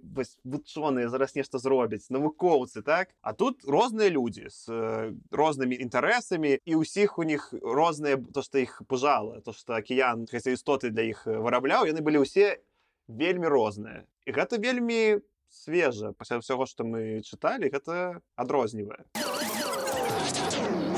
[0.42, 3.12] вучоныя зараз нешта зробяць навукоўцы так?
[3.20, 8.64] А тут розныя людзі з э, рознымі інтарэсамі і ўсіх у них розныя то што
[8.64, 12.64] іх пужала то што акіян гэтай істоты для іх вырабляў яны былі ўсе
[13.06, 15.20] вельмі розныя і гэта вельмі
[15.52, 19.04] свежа пасля ўсяго што мы чыталі гэта адрознівае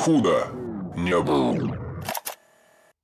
[0.06, 0.46] худо
[0.96, 1.87] не было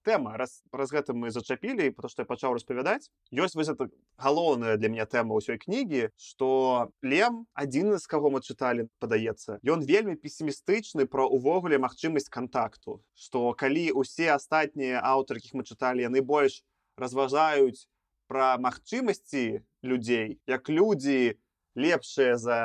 [0.04, 3.88] тэма раз праз гэта мы зачапілі потому что я пачаў распавядаць ёсць вось это
[4.20, 9.82] галоўная для мяне тэма ўсёй кнігі что лем адзін з каго мы чыталі падаецца ён
[9.82, 16.20] вельмі песімістычны про увогуле магчымасць контакту что калі усе астатнія аўтары якіх мы чыталі яны
[16.20, 16.60] больш
[17.00, 17.88] разважаюць
[18.28, 21.40] пра магчымасці людзей як людзі
[21.74, 22.60] лепшыя за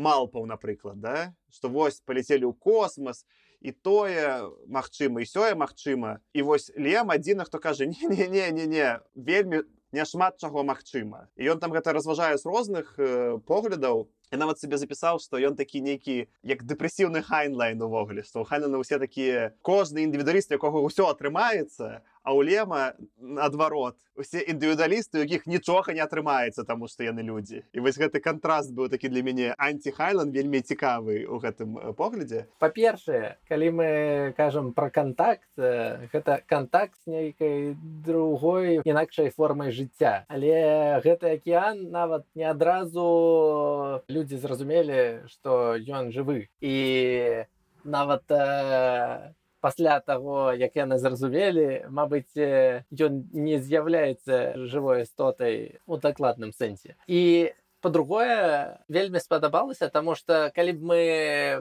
[0.00, 1.34] малпаў напрыклад да?
[1.52, 3.49] Что вось паляцелі ў космас і
[3.84, 8.66] тое магчыма і сёе магчыма і вось лем адзіна хто кажа не не не не
[8.66, 14.08] не вельмі няшмат чаго магчыма і ён там гэта разважае з розных э, поглядаў.
[14.30, 18.78] Я нават себе запісаў што ён такі нейкі як дэпрэсіўны хайнлайн увогуле што хайна на
[18.78, 25.46] ўсе такія кожны індывідуаліст якога ўсё атрымаецца а ў лема наадварот усе індывідуалісты у якіх
[25.46, 29.54] нічога не атрымаецца таму што яны людзі і вось гэты кантраст быў такі для мяне
[29.56, 33.88] антихайлан вельмі цікавы у гэтым э, поглядзе па-першае калі мы
[34.36, 40.24] кажам про контакт э, гэта контакт з нейкай другой інакшай формай жыцця.
[40.28, 46.48] Але гэты акіян нават не адразу людзі зразумелі што ён жывы.
[46.60, 47.46] І
[47.84, 56.52] нават э, пасля таго як яны зразумелі Мабыць ён не з'яўляецца жывой істотай у дакладным
[56.52, 61.00] сэнсе і по-другое вельмі спадабалася тому что калі б мы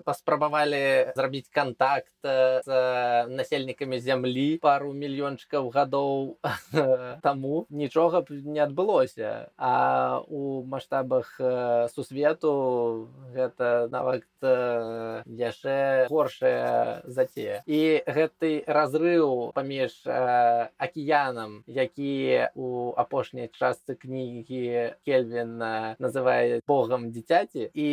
[0.06, 2.70] паспрабавалі зрабіць контакт з
[3.30, 6.38] насельнікамі зямлі пару мільёнчыкаў гадоў
[7.26, 9.52] таму нічога б не адбылося.
[9.58, 11.40] А у маштабах
[11.96, 17.64] сусвету гэта нават яшчэ горшая затея.
[17.66, 27.70] І гэты разрыў паміж акіянам які у апошняй частцы кнігі кельвин на называе богам дзіцяці
[27.74, 27.90] і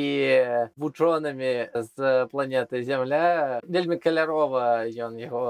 [0.80, 5.44] вучонамі з планеты зямля вельмі калярова ён яго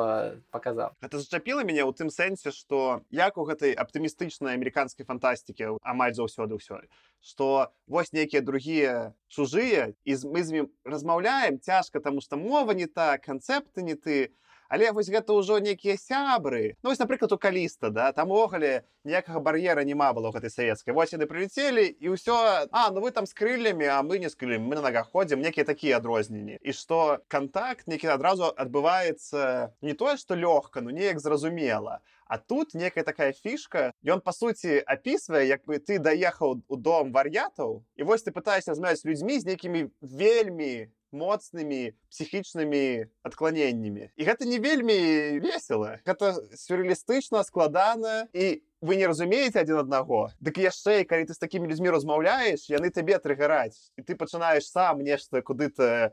[0.50, 6.14] паказаў гэта зачапіла мяне ў тым сэнсе што як у гэтай аптымістычнай амерыканскай фантастыкі амаль
[6.18, 6.82] заўсёды ўсё
[7.22, 12.86] што вось нейкія другія чужыя і мы з ім размаўляем цяжка таму што мова не
[12.86, 14.34] та канцэпты не ты
[14.68, 16.76] але вось гэта ўжо нейкія сябры.
[16.82, 21.14] Ну вось напрыклад у каліста да там увогуле ніякага бар'ера няма было гэтай савецкай вось
[21.14, 24.66] яны прылетелі і ўсё а ну вы там с крыльлямі а мы не з крылем
[24.66, 30.18] мы на ногах ходзім некія такія адрозненні і што контакт некі адразу адбываецца не тое
[30.18, 35.62] што лёгка ну неяк зразумела А тут некая такая фішка ён по сути опісвае як
[35.64, 39.86] бы ты даехаў у дом вар'ятаў і вось ты пытаешься размаўляць з людзьмі з нейкімі
[40.02, 44.96] вельмі моцнымі псіхічнымі адкланеннямі і гэта не вельмі
[45.42, 45.98] весело.
[46.06, 51.70] Гэта сюрреалістычна складана і вы не разумееце адзін аднаго дык яшчэ калі ты з такімі
[51.70, 56.12] людзьмі размаўляеш яны табе трыгараць і ты пачынаеш сам нешта куды-то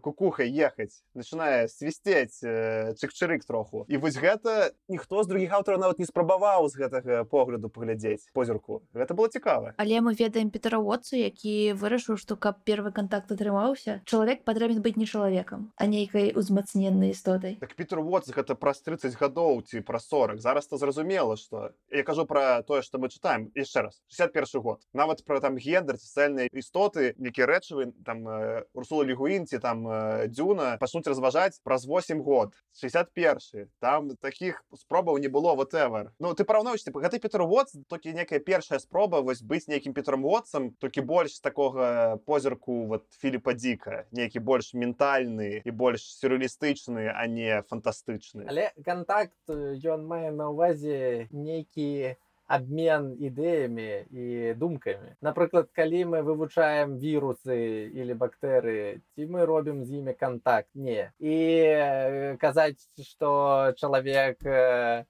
[0.00, 3.84] кукухай ехаць начинае свісцець э, чык-чырык троху.
[3.88, 8.82] І вось гэта ніхто з другіх аўтараў нават не спрабаваў з гэтага погляду паглядзець позірку.
[8.94, 9.74] Гэта было цікава.
[9.78, 15.06] Але мы ведаем петраводцу які вырашыў што каб первы контакт атрымаўся чалавек патрэбен быць не
[15.06, 17.56] чалавекам а нейкай узмацненнай істотай.
[17.60, 22.02] Так Петр вот гэта праз 30 гадоў ці пра 40 зараз то зразумела что я
[22.02, 23.50] кажу про тое что мы чытаем.
[23.54, 24.82] Яшчэ раз 61 год.
[24.92, 30.76] Нават про там гендер сацыяльныя істоты які рэчывы там э, урсула лігуінці там э, дзюна
[30.78, 32.54] пачнуць разважаць праз 8 год.
[32.78, 36.14] 61 там таких спробаў не было whatever.
[36.18, 41.40] Ну ты параўнаўся гэты Петервод толькі некая першая спроба вось быць нейкім Петрмводцам толькі больш
[41.40, 48.70] такога позірку вот Філіпа дзіка нейкі больш ментальны і больш сюрреалістычны а не фантастычны але
[48.84, 52.16] контакт ён мае на увазе нейкі
[52.48, 60.00] обмен ідэямі і думкамі напрыклад калі мы вывучаем вірусы или бактэрыі ці мы робім з
[60.00, 60.68] імі контакт.
[60.74, 61.10] Не.
[61.18, 64.38] І казаць что чалавек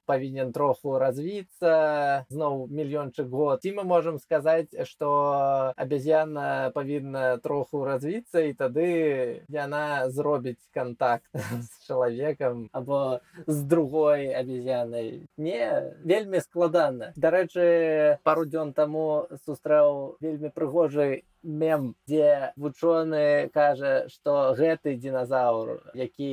[0.07, 3.61] павінен троху развіцца зноў мільёнчык год.
[3.65, 11.87] І мы можемм сказаць что абезьяна павінна троху развіцца і тады яна зробіць контакт з
[11.87, 19.05] чалавекам або з другой абезьянай не вельмі складана дарэчы пару дзён таму
[19.45, 26.31] сустрэў вельмі прыгожы мем дзе вучоны кажа што гэты динозавр які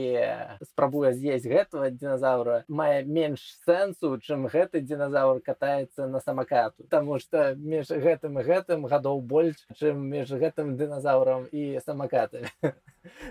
[0.71, 6.87] спрабуе з'есть гэтага динозавра мае менш сэнсу чым гэты динозавр катаецца на самакату.
[6.89, 12.47] Таму што між гэтым гэтым гадоў больш чым між гэтым динозаврам і самакатамі.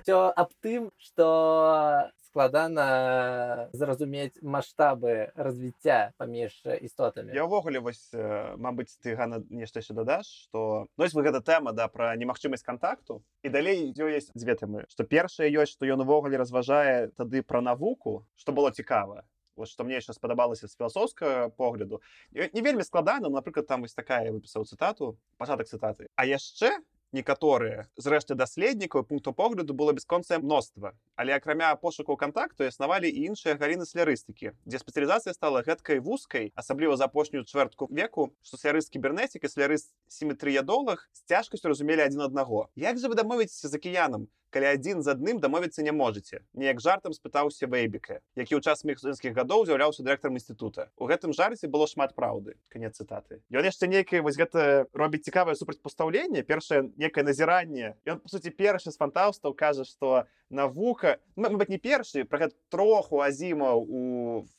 [0.04, 7.34] Все аб тым что складана зразумець маштабы развіцця паміж істотамі.
[7.34, 8.14] Я ўвогуле вось
[8.56, 13.20] Мабыць ты гана нешта яшчэ дадаш что нось вы гэта тэма да пра немагчымасць контакту
[13.42, 14.86] і далей ёсць дзве тэмы.
[14.86, 19.26] Што першае ёсць што ён увогуле разважае тады пра навуку што было цікава.
[19.60, 22.00] Што мне яшчэ спадабалася з філасофскага погляду.
[22.32, 26.06] Не вельмі складана напрыклад там вось такая выпісаў цытату пачатак цытаты.
[26.14, 26.78] А яшчэ
[27.12, 33.56] некаторыя зрэшты даследнікаў пункту погляду было бясконцае мноства але акрамя пошукаў кантакту існавалі і іншыя
[33.60, 39.44] галіны слярыстыкі дзе спецыялізацыя стала гэткай вузкай асабліва за апошнюю чвэртку веку што слярыс кібернетік
[39.44, 42.68] і слярыс сіметрыядолах з цяжкасцю разумелі адзін аднаго.
[42.76, 47.16] Як жа вы дамовіцеся з акіянам калі адзін з адным дамовіцца не можаце неяк жартам
[47.16, 52.14] спытаўся вэйбіка які ў час міхзінскіх гадоў з'яўляўся дырэктарам інстытута у гэтым жарце было шмат
[52.14, 52.56] праўды.
[52.68, 53.40] Канец цытаты.
[53.50, 57.96] Ён яшчэ нейкае вось гэта робіць цікавае супрацьпастаўленне першае некае назіранне.
[58.04, 63.84] Ён суці першы з фантаўстаў кажа што навука мабыць не першы пра гэта троху азімаў
[63.86, 64.02] у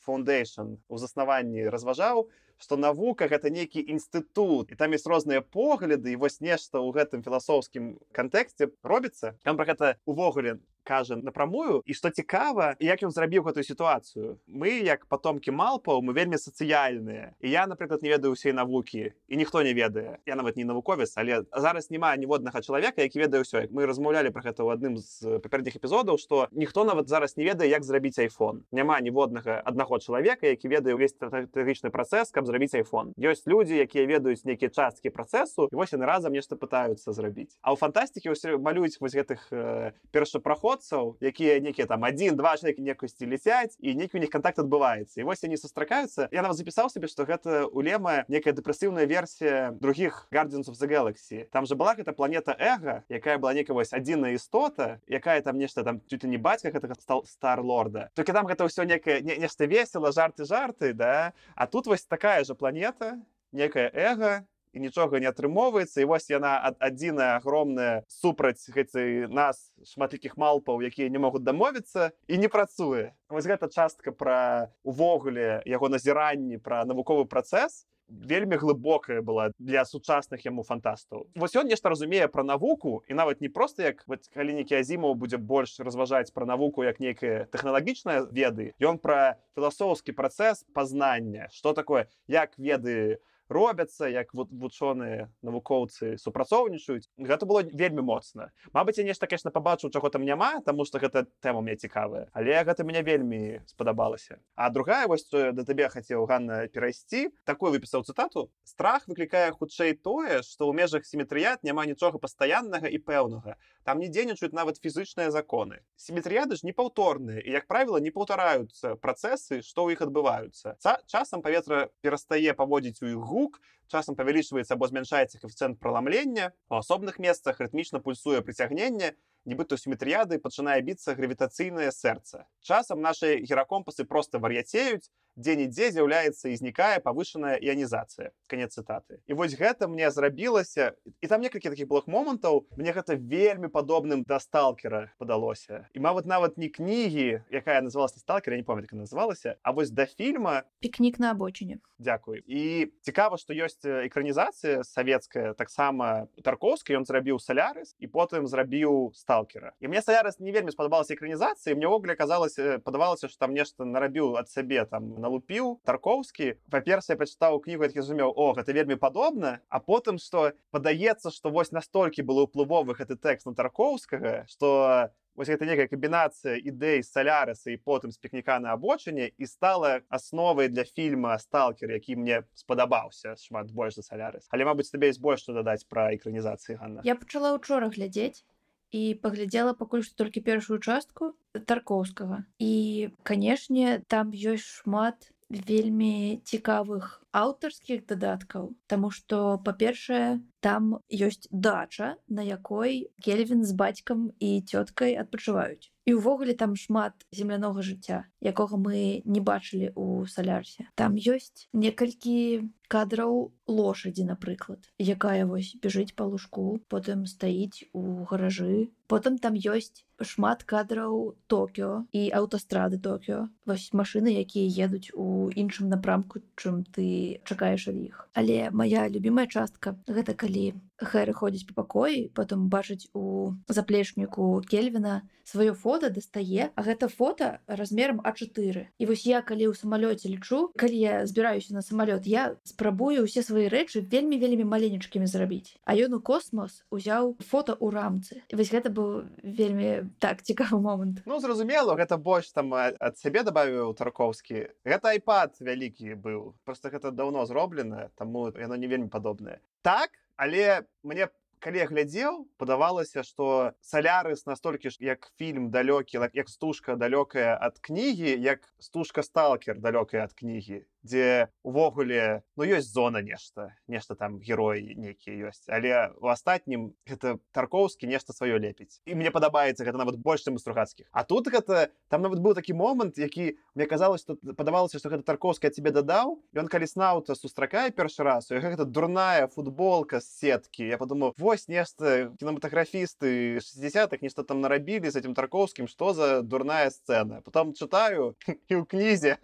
[0.06, 2.28] фундейшн у заснаванні разважаў
[2.62, 7.26] што навука гэта нейкі інстытут і там ёсць розныя погляды і вось нешта ў гэтым
[7.26, 13.46] філасофскім кантэксце робіцца там пра гэта увогуле кажа напрамую і што цікава як ён зрабіў
[13.46, 18.52] гэтую сітуацыю мы як потомкі малпаў мы вельмі сацыяльныя і я напрыклад не ведаю ўсей
[18.52, 23.22] навукі і ніхто не ведае я нават не навуковец але зараз няма ніводнага чалавека які
[23.22, 27.08] ведае ўсё як мы размаўлялі пра гэта ў адным з папярэдніх эпізодаў што ніхто нават
[27.08, 32.34] зараз не ведае як зрабіць iphone няма ніводнага аднаго чалавека які ведае ўвесь стратэгічны працэс
[32.34, 36.58] каб зрабіць iphone ёсць людзі якія ведаюць нейкія часткі працэсу і вось яны разам нешта
[36.58, 42.02] пытаюцца зрабіць а ў фантастыкі ўсе малююць вось гэтых э, першапраход пераходцаў якія некія там
[42.04, 46.28] один два чалавекі некасці ляцяць і нейкі у них контакт адбываецца і вось они сустракаюцца
[46.32, 51.66] я нават запісаў сабе што гэта улема некая дэпрэсіўная версія других гардзенцов за галаксі там
[51.66, 56.00] же была гэта планета эго якая была некая вось адзіная істота якая там нешта там
[56.08, 60.12] чуть не бацька гэтага стал стар лорда только там гэта ўсё некае не, нешта весело
[60.12, 61.32] жарты жарты да.
[61.54, 63.20] А тут вось такая же планета
[63.52, 70.36] некая эго і нічога не атрымоўваецца і вось яна адзіная агромная супраць гэтай нас шматлікіх
[70.40, 76.56] малпаў якія не могуць дамовіцца і не працуе вось гэта частка пра увогуле яго назіранні
[76.56, 82.44] пра навуковы працэс вельмі глыбокая была для сучасных яму фантастаў вось ён нешта разумее пра
[82.44, 87.00] навуку і нават не проста як калі нейкі азімаў будзе больш разважаць пра навуку як
[87.00, 94.34] нейкая тэхналагічная веды ён пра філасофскі працэс пазнання что такое як веды у робяцца як
[94.34, 97.08] вот вучоныя навукоўцы супрацоўнічаюць.
[97.18, 98.50] Гэта было вельмі моцна.
[98.72, 102.64] Мабыць я нешта конечно пабачыў чаго там няма тому что гэта тэма мне цікавая але
[102.64, 104.40] гэта мяне вельмі спадабалася.
[104.54, 108.50] А другая вось да табе хацеў Ганна перайсці такой выпісаў цытату.
[108.64, 114.08] Страх выклікае хутчэй тое што ў межах сіметрыят няма нічога пастаяннага і пэўнага там не
[114.08, 115.84] дзейнічаюць нават фізычныя законы.
[116.00, 121.92] Сіметрыяды ж непаўторныя і як правіла не паўтараюцца працэсы што ў іх адбываюцца часам паветра
[122.00, 123.60] перастае паводзіць у іх гу гук
[123.92, 129.12] часам павялічваецца або змяншаецца коэфіцыент праламлення у асобных месцах рытмічна пульсуе прыцягненне
[129.44, 137.00] нібыта сіметрыяды пачынае біцца гравітацыйнае сэрца часам наши геракомпасы просто вар'яцеюць дзе-нідзе з'яўляецца і знікае
[137.00, 142.66] павышаная іанізацыя канец цытаты і вось гэта мне зрабілася і там некалькі такіх блок момантаў
[142.76, 148.60] мне гэта вельмі падобным да сталкера падалося і мавыць нават не кнігі якая называлась сталкера
[148.60, 153.81] не памятка называлася А вось да фільма пікнік на абочыне Дякуй і цікава што ёсць
[153.84, 160.52] экранізацыя савецкая таксама тарковскі ён зрабіў салярыс і потым зрабіў сталкера і мне салярыс не
[160.52, 165.80] вельмі спадабалася экранізацыі мне ўвогуле казалася падавалася што там нешта нарабіў ад сябе там налупіў
[165.86, 171.50] тарковскі па-першае прачытаў кнігу які зумеў о гэта вельмі падобна а потым што падаецца што
[171.50, 177.72] вось настолькі было ўплывовы гэты тэкст на тарковскага што вось гэта некая камбінацыя ідэй салярыса
[177.72, 183.36] і потым з пікніка на абочыне і стала асновай для фільма сталкер які мне спадабаўся
[183.40, 187.00] шмат больш за салярыс але мабыць табе есть больш што дадаць пра экранізацыі Ганна?
[187.04, 188.44] Я пачала учора глядзець
[188.92, 197.21] і паглядзела пакуль што толькі першую частку таркоўскага і канешне там ёсць шмат вельмі цікавых
[197.40, 200.92] аўтарскіх дадаткаў Таму што па-першае там
[201.28, 207.82] ёсць дача на якой кельвин з бацькам і цёткай адпачываюць і ўвогуле там шмат землянога
[207.86, 210.90] жыцця якога мы не бачылі у салярсе.
[210.98, 218.90] Там ёсць некалькі кадраў лошадзі напрыклад якая вось бежыць па лужку потым стаіць у гаражы.
[219.06, 223.46] Потым там ёсць шмат кадраў токіо і аўтастрады токіо.
[223.66, 227.06] Вось машыны якія едуць у іншым напрамку чым ты
[227.48, 228.16] чакаеш ад іх.
[228.38, 230.66] Але моя любимая частка гэта калі
[231.02, 237.58] Хэры ходзіць па пакоі, потым бачыць у заплечніку Кельвіна сваё фото дастае, а гэта фото
[237.66, 238.86] размерам А4.
[238.98, 243.42] І вось я калі ў самалёце лічу, калі я збіраюся на самалёт, я спрабую ўсе
[243.42, 245.76] свае рэчы вельмі вельмі маленечкімі зрабіць.
[245.84, 248.42] А ён у космос узяў фото ў рамцы.
[248.48, 251.26] І вось гэта быў вельмі так цікавы момант.
[251.26, 254.70] Ну зразумела, гэта больш там ад сябе дабавіў тарковскі.
[254.86, 256.54] Гэта iPad вялікі быў.
[256.64, 259.58] Просто гэта даўно зроблена, таму яно не вельмі падобнае.
[259.82, 261.28] Так, але мне
[261.62, 267.78] калі я глядзеў падавалася што салярыс настолькі ж як фільм далёкі як стужка далёкая ад
[267.78, 274.38] кнігі як стужка сталкер далёкая ад кнігі дзе увогуле ну ёсць зона нешта нешта там
[274.38, 279.98] героі нейкія ёсць але у астатнім гэта тарковскі нешта сваё лепіць і мне падабаецца гэта
[279.98, 284.24] нават больш чым стругацкіх а тут гэта там нават быў такі момант які мне казалось
[284.24, 289.50] тут падавалася што гэта тарковскі цябе дадаў ён калі снаўта сустракае першы раз гэта дурная
[289.50, 295.90] футболка з сеткі я падумаў вось нешта кінематаграфісты 60-х нешта там нарабілі з этим тарковскім
[295.90, 299.38] што за дурная сцэна потом чытаю і ў кнізе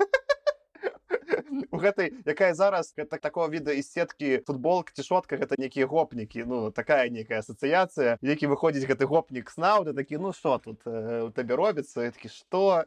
[1.70, 6.70] у гэтай якая зараз так такого віда і сеткі футболк цішотка гэта нейкія гопнікі ну
[6.70, 11.54] такая нейкая асацыяцыя які выходзіць гэты гопнік снаўда такі ну что тут э, у табе
[11.54, 12.84] робіцца такі что?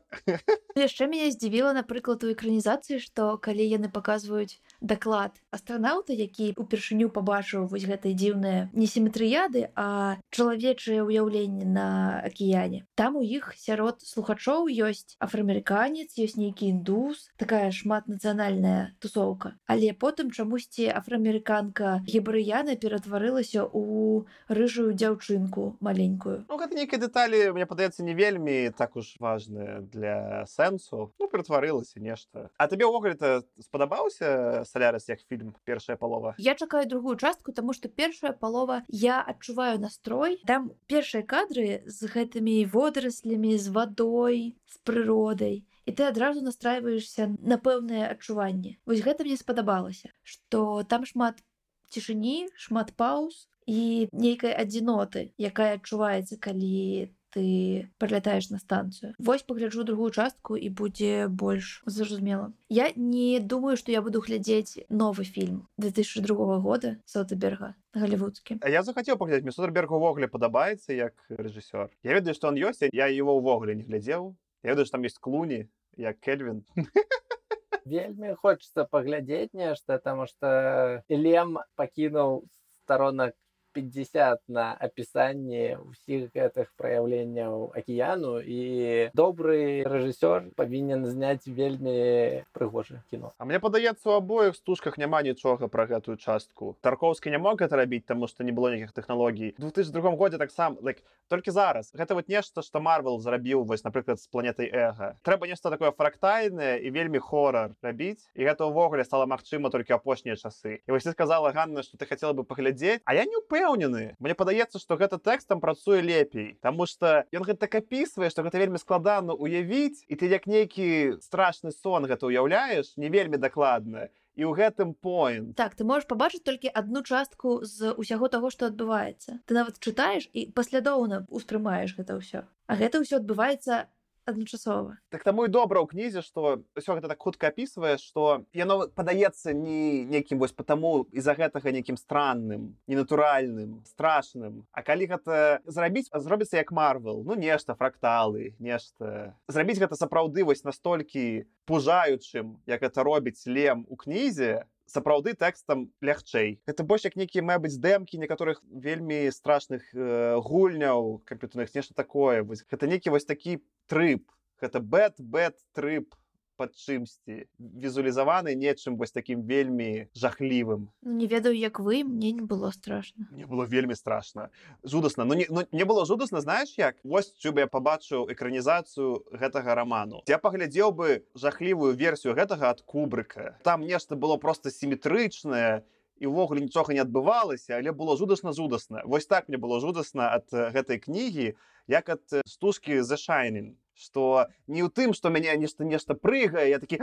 [0.75, 7.67] Яшчэ мяне здзівіла напрыклад у экранізацыі што калі яны паказваюць даклад астранаўта які упершыню пабачыў
[7.67, 12.85] вось гэтай дзіўныя несіметрыяды а чалавечае ўяўленне на акіяне.
[12.95, 19.93] Там у іх сярод слухачоў ёсць афраамерыканец ёсць нейкі індус такая шмат нацыянальная тусоўка але
[19.93, 26.45] потым чамусьці афраамерыканка гебрыяна ператварылася у рыжую дзяўчынку маленькую.
[26.47, 31.99] Ну, гэта нейкія дэталі мне падаецца не вельмі так уж важная для сэнсу ну ператварылася
[31.99, 37.51] нешта а табе ўвогуле это спадабаўся салярыс як фільм першая палова я чакаю другую частку
[37.51, 40.39] тому что першая палова я адчуваю настрой.
[40.47, 47.57] Там першыя кадры з гэтымі водраслямі з вадой з прыродай і ты адразу настраиваешься на
[47.57, 51.41] пэўнае адчуванне вось гэта мне спадабалася что там шмат
[51.89, 59.15] цішыні шмат пауз і нейкай адзіноты якая адчуваецца калі ты прылятаеш на станцыю.
[59.17, 62.51] Вось пагляджу другую частку і будзе больш зразумела.
[62.69, 68.59] Я не думаю што я буду глядзець новы фільм 2002 года сотаберга галівудскі.
[68.61, 71.89] А я захацеў паглядзець мне Содерберг увогуле падабаецца як рэжысёр.
[72.03, 75.19] Я ведаю што он ёсць я его ўвогуле не глядзеў Я ведаю што там есть
[75.19, 76.65] клуні як кельвин.
[77.85, 82.45] Вельмі хочется паглядзець нешта таму что лем пакінуў
[82.85, 83.33] сторонак
[83.73, 93.33] 50 на апісанні ўсіх гэтых праяўленняў акіяну і добры рэжысёр павінен зняць вельмі прыгожа кіно
[93.37, 96.75] А мне падаецца у абоіх стужках няма нічога пра гэтую частку.
[96.81, 101.03] Тарковскі не мог это рабіць таму што не было нейкіх тэхналогій 2002 годзе таксам like,
[101.27, 101.93] толькі зараз.
[101.95, 106.79] Гэта вот нешта што марвел зрабіў вось напрыклад з планетай эга трэба нешта такое фрактайнае
[106.83, 110.83] і вельмі хорар рабіць і гэта ўвогуле стала магчыма толькі апошнія часы.
[110.87, 114.15] І вось ты сказала Ганна што ты хацела бы паглядзець А я не упэ упэўнены
[114.19, 118.57] Мне падаецца што гэта тэкстам працуе лепей Таму што ён гэта так апісвае што гэта
[118.57, 124.47] вельмі складана уявіць і ты як нейкі страшны сон гэта ўяўляеш не вельмі дакладна і
[124.47, 129.43] ў гэтым поінт так ты можаш пабачыць толькі адну частку з усяго таго што адбываецца.
[129.45, 132.47] Ты нават чытаеш і паслядоўна успрымаеш гэта ўсё.
[132.47, 133.91] А гэта ўсё адбываецца
[134.25, 138.87] адначасова так таму і добра ў кнізе што ўсё гэта так хутка апісвае што яно
[138.93, 144.65] падаецца не нейкім вось потому і-за гэтага нейкім странным ненатуральным страшным.
[144.71, 149.35] А калі гэта зрабіць зробіцца як марвел ну нешта фракталы нешта.
[149.47, 156.59] Зрабіць гэта сапраўды вось настолькі пужаючым як это робіць лем у кнізе сапраўды тэкстам лягчэй.
[156.67, 162.43] Это больш як нейкія мабыць дэмкі некаторых вельмі страшных э, гульняў камп'ютарных нешта такое.
[162.43, 164.27] Вось гэта нейкі вось такі трып.
[164.61, 166.13] Гэта бэт бэт трып
[166.57, 172.41] пад чымсьці візуалізаваны нечым вось такім вельмі жахлівым ну, не ведаю як вы мне не
[172.41, 173.27] было страшно.
[173.31, 174.49] Мне было вельмі страшно.
[174.83, 176.95] Жудасна не, ну, не было жудасна знаешь як?
[177.03, 182.81] Вось чу бы я побачыў экранізацыю гэтага роману я паглядзеў бы жахлівую версію гэтага ад
[182.81, 183.57] кубрыка.
[183.63, 185.83] Там нешта было просто сіметрычнае
[186.21, 190.53] і ўвогуле нічога не адбывалася але было жудасна жудасна вось так мне было жудасна ад
[190.53, 191.57] гэтай кнігі
[191.89, 197.01] як ад стужкі зашайнен что не ў тым что мяне нешта нешта прыгае я такі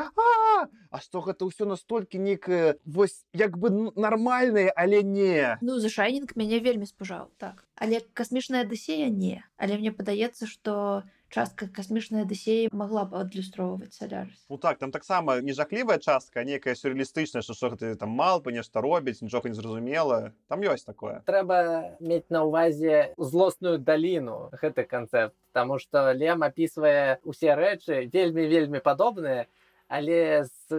[0.90, 5.58] А что гэта ўсё настолькі нейкае вось як бы нармальнае але не?
[5.62, 7.62] Ну зашайнінг мяне вельмі спужаў так.
[7.76, 9.44] Але касмічная дысея не.
[9.56, 15.40] Але мне падаецца что частка касмічная дысея могла б адлюстроўваць салярыс Ну так там таксама
[15.40, 20.32] не жахлівая частка некая сюрреалістычная што што ты там малпы нешта робіць нічога не зразумела
[20.48, 21.20] там ёсць такое.
[21.26, 28.44] Трэба мець на ўвазе злосную даліну гэты канцэпт Таму што лем апісвае усе рэчы вельмі
[28.46, 29.48] вельмі падобныя
[29.88, 30.78] але з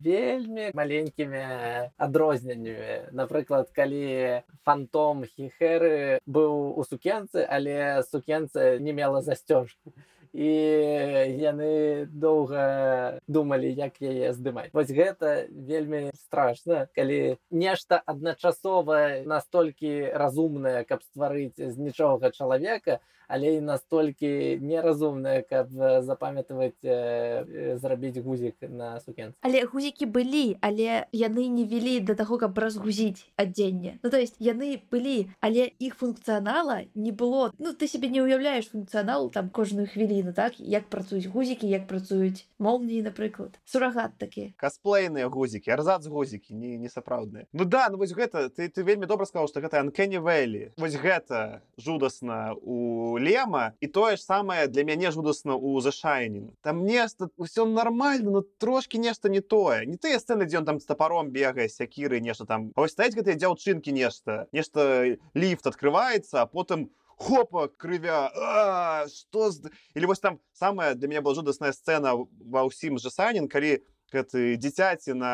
[0.00, 1.42] вельмі маленькімі
[1.98, 9.94] адрозненнямі напрыклад калі фантом хіхеры быў у сукенцы але сукенца не мела засцёжку
[10.34, 10.50] і
[11.38, 20.82] яны доўга думалі як яе здымаць вось гэта вельмі страшна калі нешта адначасова настолькі разумнае
[20.90, 22.98] каб стварыць з нічога чалавека
[23.28, 25.70] але і настолькі неразумная каб
[26.04, 32.38] запамятаваць э, зрабіць гузік на сукен але гузікі былі але яны не вялі да таго
[32.38, 37.52] каб разгузіць адзенне ну то есть яны былі але іх функцыянала не было.
[37.58, 40.60] Ну ты себе не уяўляеш функцыянал там кожную хвіліну так?
[40.60, 46.88] Як працуюць гузікі як працуюць молніі напрыклад сурагат такі касплейныя гузікі арзац гузікі не не
[46.88, 50.72] сапраўдныя Ну да ну вось гэта ты ты вельмі добра сказал что гэта анкені вэлі
[50.76, 56.84] вось гэта жудасна у лема і тое ж самае для мяне жудасна ў зашайнін там
[56.84, 59.86] нешта ўсё нормально но трошки нешта не тое.
[59.86, 62.72] Не тыя сцены дзе ён там з тапаром бегае сякіры нешта там.
[62.76, 69.50] Ось стаць гэтыя дзяўчынкі нешта нешта ліфт открываецца а потым у хопа крывя что
[69.94, 73.82] или вось там самая для меня была жудасная сцена ва ўсім же санін калі
[74.14, 75.32] гэты дзіцяці на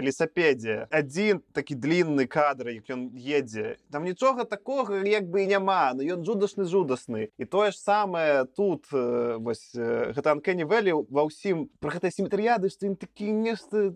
[0.00, 5.92] лесапедзе адзін такі длинны кадр як ён едзе там нічога такога як бы і няма
[5.94, 11.68] но ён жудасны жудасны і тое ж самае тут вось гэта анкені вэлі ва ўсім
[11.78, 13.92] про гэтай сіметрыяды што ім такі нешта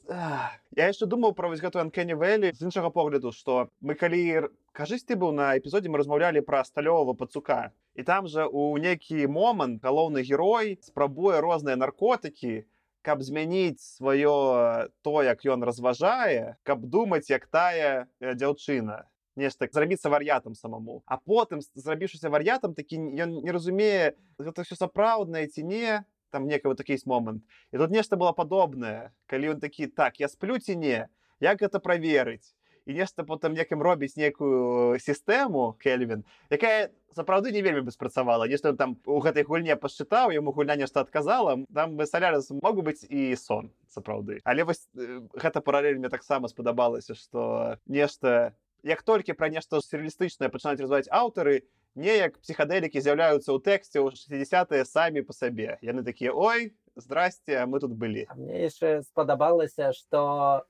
[0.77, 5.05] я яшчэ думаў пра вось гэтую анкені вэлі з іншага погляду што мы калі кажысь
[5.05, 7.73] ты быў на эпізодзе мы размаўлялі пра сталёвого пацука.
[7.95, 12.65] І там жа у нейкі момант галоўны герой спрабуе розныя наркотыкі
[13.03, 19.09] каб змяніць сваё то як ён разважае каб думаць як тая дзяўчына.
[19.37, 21.03] Нешта зрабіцца вар'ятам самому.
[21.07, 26.75] А потым зрабіўшыся вар'ятам такі ён не разумее гэта все сапраўднае ці не там некага
[26.75, 27.43] такі есть момант.
[27.73, 31.09] І тут нешта было падобнае калі ён такі так я сплю ці не?
[31.41, 32.55] Як гэта праверыць
[32.91, 38.75] і нешта потым некім робіць некую сістэму кельвин якая сапраўды не вельмі бы спрацавала нешта
[38.75, 43.35] там у гэтай гульне пасчытаў яму гульня нешта адказала там бы салярыс могу быць і
[43.39, 49.49] сон сапраўды але вось э, гэта паралель мне таксама спадабалася что нешта як толькі пра
[49.49, 51.63] нешта сюрреалістычнае пачынаюць развіваць аўтары
[51.95, 57.81] неяк псіхадэлікі з'яўляюцца ў тэксце ў 60 самі па сабе яны такія ой здрасце мы
[57.81, 60.23] тут былі мне яшчэ спадабалася што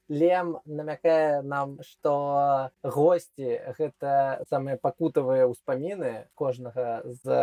[0.08, 2.14] лем намякае нам што
[2.82, 7.40] госці гэта самыя пакутавыя ўспаміны кожнага з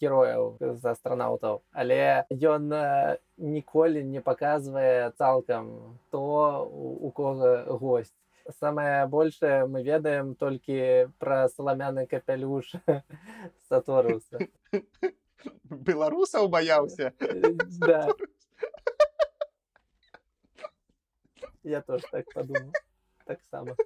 [0.00, 8.14] герояў з астранаўтаў але ён э, ніколі не паказвае цалкам то у кого госць
[8.58, 12.72] самае большее мы ведаем толькі пра саламяны капялюш
[13.68, 14.38] саторуса
[15.70, 18.08] беларусаў баяўся Э, да.
[21.62, 22.72] Я тоже так подумал.
[23.24, 23.76] Таксама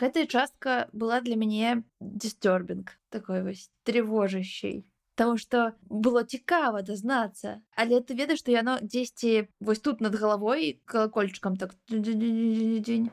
[0.00, 4.86] гэтая частка была для мяне дистербинг такой вось тревожащей.
[5.14, 10.80] Таму что было цікава дазнацца але ты ведаеш што яно дзесьці вось тут над галавой
[10.86, 13.12] колокольчикам так дзень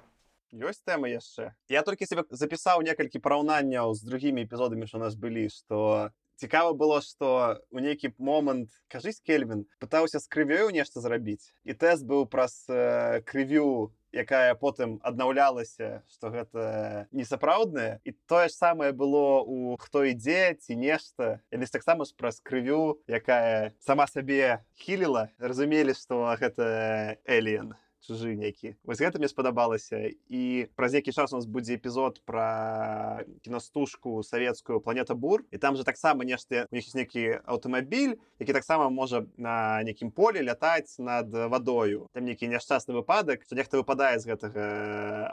[0.56, 5.20] ёсць тэмы яшчэ я толькі себе запісаў некалькі параўнанняў з другімі эпізодамі що у нас
[5.20, 11.54] былі што цікава было што у нейкі момант кажысь кельвин пытаўся з крывёю нешта зрабіць
[11.66, 18.54] і тэст быў праз э, крывю якая потым аднаўлялася што гэта несапраўднае і тое ж
[18.54, 24.64] самае было у хто ідзе ці нешта яны таксама ж праз крывю якая сама сабе
[24.78, 27.76] хіліла разумелі што гэта элен
[28.08, 33.24] чужы нейкі вось гэта мне спадабалася і праз нейкі час у нас будзе эпізод пра
[33.44, 38.90] кінастужку савецкую планета бур і там же таксама нешта у них нейкі аўтамабіль які таксама
[38.90, 44.32] можа на нейкім поле лятаць над вадою там нейкі няшчасны выпадак што нехта выпадае з
[44.32, 44.64] гэтага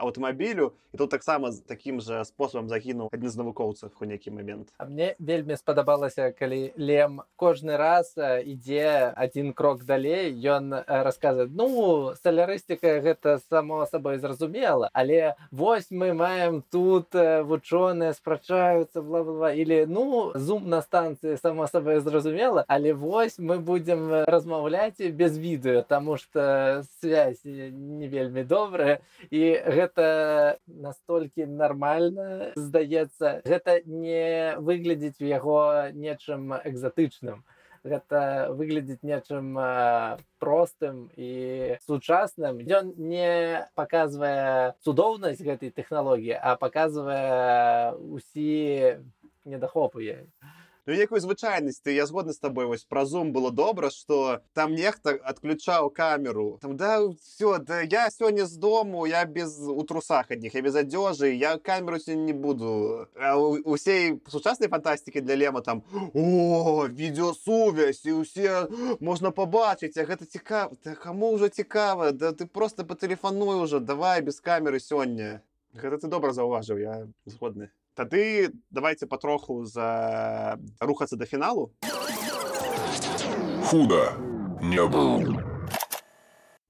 [0.03, 4.73] аўтамабілю і тут таксама з такім жа спосабам загінуў адзін з навукоўцаў у нейкі момент.
[4.77, 10.83] А мне вельмі спадабалася калі лем кожны раз э, ідзе адзін крок далей ён э,
[10.87, 12.13] расказвае ну
[12.65, 19.85] салярыстика гэта само сабой зразумела але вось мы маем тут э, вучоныя спрачаюцца бла-бла или
[19.85, 26.17] ну зум на станцыі само сабой зразумела але вось мы будзем размаўляць без відэо тому
[26.17, 28.99] что связь не вельмі добрая
[29.29, 37.43] і гэта настолькі нармальна здаецца гэта не выглядзіць у яго нечым экзатычным
[37.85, 42.59] гэта выглядзіць нечым э, простым і сучасным.
[42.65, 48.97] Ён не паказвае цудоўнасць гэтай тэхналогіі а паказвае усі
[49.45, 50.25] недахопы яе
[50.85, 55.17] Ну, якую звычайнасць я згодны з табой вось пра зум было добра што там нехта
[55.17, 56.59] адключаў камеру.
[56.61, 60.75] Там да все да я сёння з дому я без у трусах адніх я без
[60.75, 63.07] адзёжы я камеру не буду
[63.65, 65.81] усей сучаснай фантастыкі для лема там
[66.13, 68.67] о відеосувязь і усе
[68.99, 74.21] можна пабачыць а гэта цікава да каму ўжо цікава да ты просто патэлефануй уже давай
[74.21, 75.41] без камеры сёння
[75.73, 81.73] гэта ты добра заўважыў я згодны тады давайте патроху за рухацца да фіналу.
[83.65, 84.13] Худо
[84.61, 85.55] не было.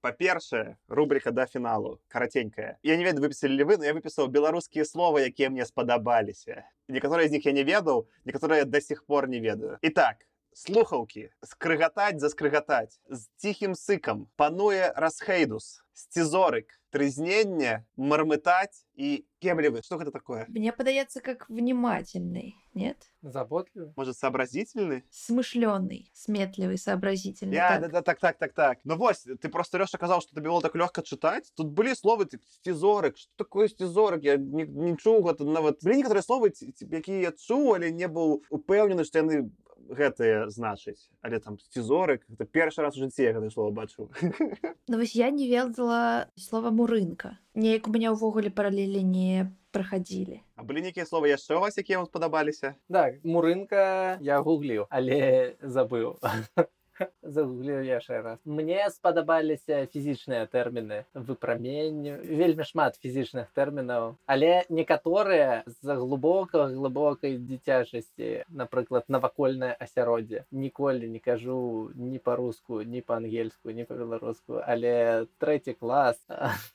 [0.06, 2.78] па-першае рубрика да фіналу караценькая.
[2.86, 6.62] Я не ведаю выпісалі вы но я выпісаў беларускія словы якія мне спадабаліся.
[6.86, 9.82] Некаторыя з них я не ведаў некаторыя до сих пор не ведаю.
[9.82, 10.22] І так
[10.54, 11.34] слухаўкі.
[11.42, 13.02] Скрыгатаць заскрыгатаць.
[13.10, 21.21] З ціхім сыкам пануе расхейдус сцізорык трызнення мармытаць і кемлівы что гэта такое мне падаецца
[21.21, 27.81] как внимательный нет заботлівы может сообразительны смышленый сметливый сообразительный Я, так.
[27.81, 28.79] да, да, так, так, так, так.
[28.83, 31.51] Ну вось, ты просто Лёша казаў, што табе было так лёгка чытаць.
[31.55, 33.17] Тут былі словы ты сцізорык.
[33.17, 34.23] Што такое сцізорык?
[34.23, 35.83] Я не, не чуў гэта нават.
[35.83, 39.51] Былі некаторыя словы, ці- ці- якія я чуў, але не быў упэўнены, што яны
[39.90, 41.10] гэтыя значыць.
[41.22, 44.10] Але там сцізорык, гэта першы раз у жыцці я гэта слово бачыў.
[44.88, 50.62] Ну вось я не ведала слова мурынка неяк у мяне ўвогуле паралелі не праходзілі А
[50.62, 52.76] былі нейкія словы яшчэ у вас, якія вам спадабаліся?
[52.86, 56.18] так мурынка я гугліў але забыў
[57.22, 58.38] загугліў яшчэ раз.
[58.44, 68.46] Мне спадабаліся фізічныя тэрміны выпраменню вельмі шмат фізічных тэрмінаў але некаторыя з глубока глыбокай дзіцячасці
[68.48, 76.20] напрыклад навакольнае асяроддзе ніколі не кажу ні па-руску ні па-ангельску ні па-беларуску але трэці клас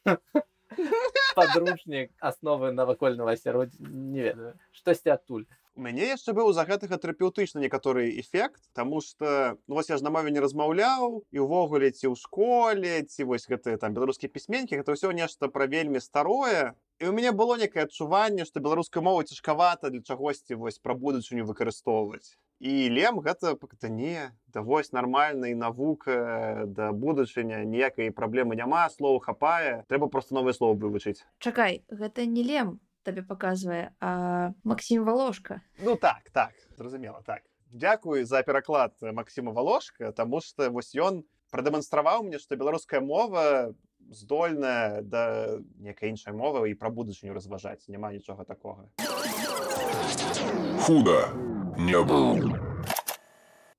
[1.35, 4.53] подручнік асновы навакольнага асяроддзя не ведаю.
[4.71, 5.45] Штосьці адтуль
[5.75, 10.03] У мяне яшчэ быў за гэтага тэрапеўтычна некаторы эфект Таму что ну, вось я ж
[10.03, 14.83] на мове не размаўляў і ўвогуле ці ў школе ці вось гэтыя там беларускія пісьменнікі
[14.83, 16.75] гэта ўсё нешта пра вельмі старое.
[16.99, 21.47] І у мяне было некае адчуванне што беларускай мовы цяжкавата для чагосьці вось пра будучыню
[21.47, 28.55] выкарыстоўваць і лем гэта гэта не да вось нармальна і навука да будучыня ніякай праблемы
[28.55, 29.83] няма слова хапае.
[29.89, 35.61] Трэба просто новыя слова вывучыць Чакай, гэта не лем табе паказвае, а Максім Валошка.
[35.79, 41.23] Ну так так зразумела так Дзякуй за пераклад Максіма валошка таму што вось ён
[41.55, 43.71] прадэманстраваў мне што беларуская мова
[44.11, 48.91] здольная да некай іншай мовы і пра будучыню разважаць няма нічога такога
[50.83, 51.31] Худо
[51.77, 52.59] не было.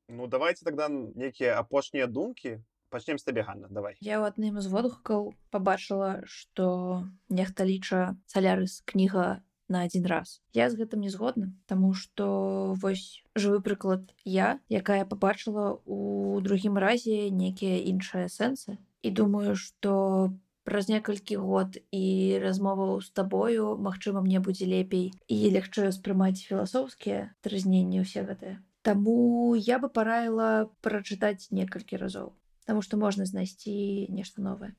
[0.09, 4.69] Ну давайте тогда нейкія апошнія думкі пачнем з табе Ганна давай Я ў адным з
[4.69, 9.41] водгукаў пабачыла, што нехта ліча салярыс кніга
[9.73, 10.39] на адзін раз.
[10.53, 16.77] Я з гэтым не згодна, таму што вось жывы прыклад я, якая пабачыла ў другім
[16.77, 20.31] разе нейкія іншыя сэнсы і думаю, што
[20.69, 27.33] праз некалькі год і размоваў з табою магчыма мне будзе лепей і лягчэй успрымаць філасофскія
[27.43, 28.61] трызненні ўсе гэтыя.
[28.83, 32.35] Таму я бы параіла прачытаць некалькі разоў.
[32.67, 34.75] Таму што можна знайсці нешта новае.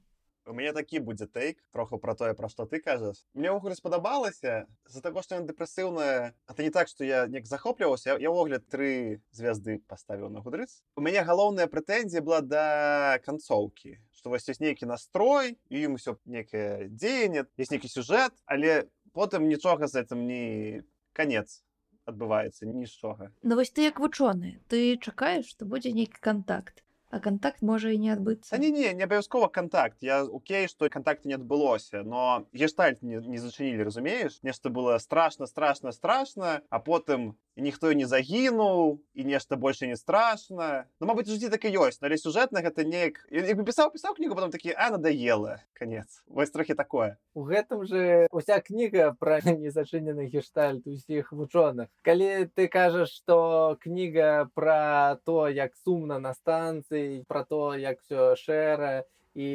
[0.45, 4.67] у мяне такі будзе тейк троху пра тое пра што ты кажаш мне ўвогуле спадабалася
[4.87, 8.59] з-за таго што ён дэпрэсыўная А ты не так што я неяк захопліваўся я ўвогуле
[8.59, 14.59] тры звезды паставіў на гудрыц у мяне галоўная прэтэнзія была да канцоўкі што вось ёсць
[14.59, 20.27] нейкі настрой і ім усё некае дзеянне ёсць нейкі сюжэт але потым нічога з гэтым
[20.27, 20.83] не
[21.15, 21.63] канец
[22.03, 27.61] адбываецца нічога Ну вось ты як вучоны ты чакаеш што будзе нейкі контакт а контакт
[27.61, 30.01] можа і не адбыцца не не не абавязкова контакт.
[30.01, 35.45] Я Окей што контакта не адбылося но гештальт не, не зачынілі разумееш нешта было страшно
[35.45, 40.85] страшно страшно а потым ніхто і не загінуў і нешта больше не страшно.
[40.99, 44.35] Ну Мабыць жыцці так і ёсць але сюжэтна гэта неяк як бы пісаў пісаў кнігу
[44.35, 46.23] потом такі а надоела конец.
[46.27, 47.17] Вось трохі такое.
[47.33, 51.87] У гэтым же уся кніга пра незачынены гештальт усіх вучоных.
[52.01, 58.35] Калі ты кажаш, што кніга пра то, як сумна на станцыі, пра то, як все
[58.35, 59.05] шэра
[59.35, 59.49] і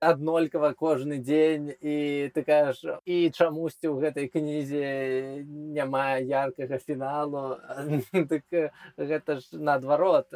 [0.00, 7.60] аднолькава кожны дзень і ты кажаш і чамусьці ў гэтай кнізе няма яркага фіналу
[8.16, 8.48] дык
[9.12, 10.32] гэта ж наадварот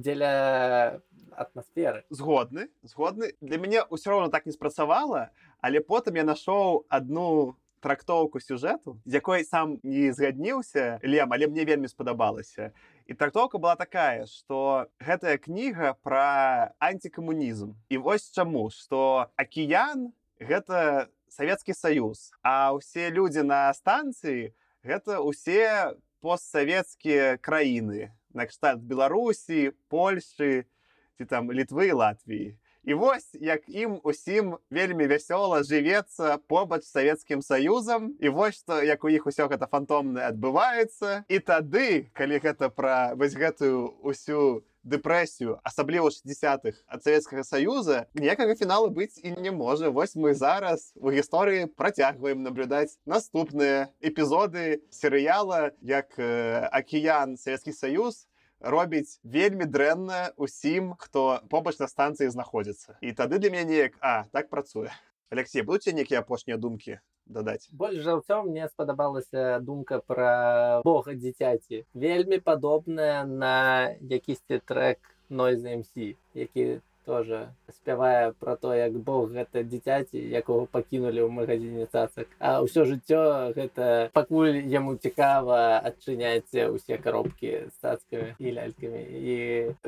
[0.00, 1.00] дзеля
[1.36, 5.28] атмасферы згодны згодны для мяне ўсё роўно так не спрацавала
[5.60, 11.68] але потым я нашоў одну трактоўку сюжэту з якой сам не згадніўся лем але мне
[11.68, 12.72] вельмі спадабалася
[13.08, 21.08] і трактоўка была такая что гэтая кніга про антикамунізм і вось чаму что акіян гэта
[21.32, 24.52] савецкі саюз а ўсе людзі на станцыі
[24.84, 30.68] гэта усе постсавецкія краіны накшталт беларусі польши
[31.16, 32.52] ці там літвы латвіі
[32.88, 39.04] І вось як ім усім вельмі вясёла жывецца побач савецкім саюзам і вось што як
[39.04, 41.28] у іх усё гэта фантомнае адбываецца.
[41.28, 48.56] І тады калі гэта пра вось гэтую усю дэпрэсію асабліва 60-х ад савецкага саюза ніякага
[48.56, 49.92] фіналу быць і не можа.
[49.92, 58.24] Вось мы зараз у гісторыі працягваем наблюдаць наступныя эпізоды серыяла як э, акіян савецкі саюз
[58.60, 62.98] робіць вельмі дрэнна усім хто побач на станцыі знаходзіцца.
[63.00, 64.90] І тады для мяне неяк а так працуе
[65.30, 67.68] Алексей будуце нейкія апошнія думкі дадаць?
[67.72, 71.84] Больш за ўсё мне спадабалася думка пра бога дзіцяці.
[71.92, 74.98] Вельмі падобная на якісьці трек
[75.30, 81.88] noise MC які тоже спявае про то як бог гэта дзіцяці якого пакінулі ў магазине
[81.88, 82.28] цацак.
[82.36, 89.02] А ўсё жыццё гэта пакуль яму цікава адчыняць усе коробкі з цацкамі і лялькамі.
[89.08, 89.36] І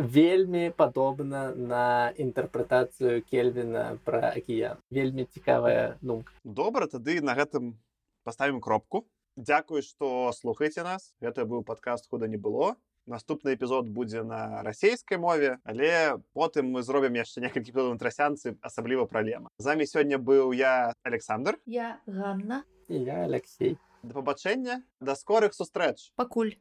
[0.01, 4.81] вельмі падобна на інтэрпрэтацыю кельвіна пра акіян.
[4.89, 6.33] Вельмі цікавая думка.
[6.45, 7.77] Добра тады на гэтым
[8.25, 9.05] паставім кропку.
[9.37, 11.12] Дякую што слухаеце нас.
[11.21, 12.81] Гэта быў падкаст худа не было
[13.11, 15.59] наступны эпізод будзе на расійскай мове.
[15.65, 21.59] Але потым мы зробім яшчэ некалькі на трасянцы асабліва праблема замі сёння быў я Александр.
[21.67, 22.65] Я Ганна.
[22.89, 23.79] І я Алексей.
[24.03, 24.83] Да пабачэння.
[25.01, 26.13] Да скорых сустрэч.
[26.17, 26.57] Пакуль.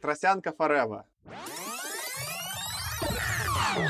[0.00, 1.06] Трасянка фарэва.
[3.76, 3.88] Не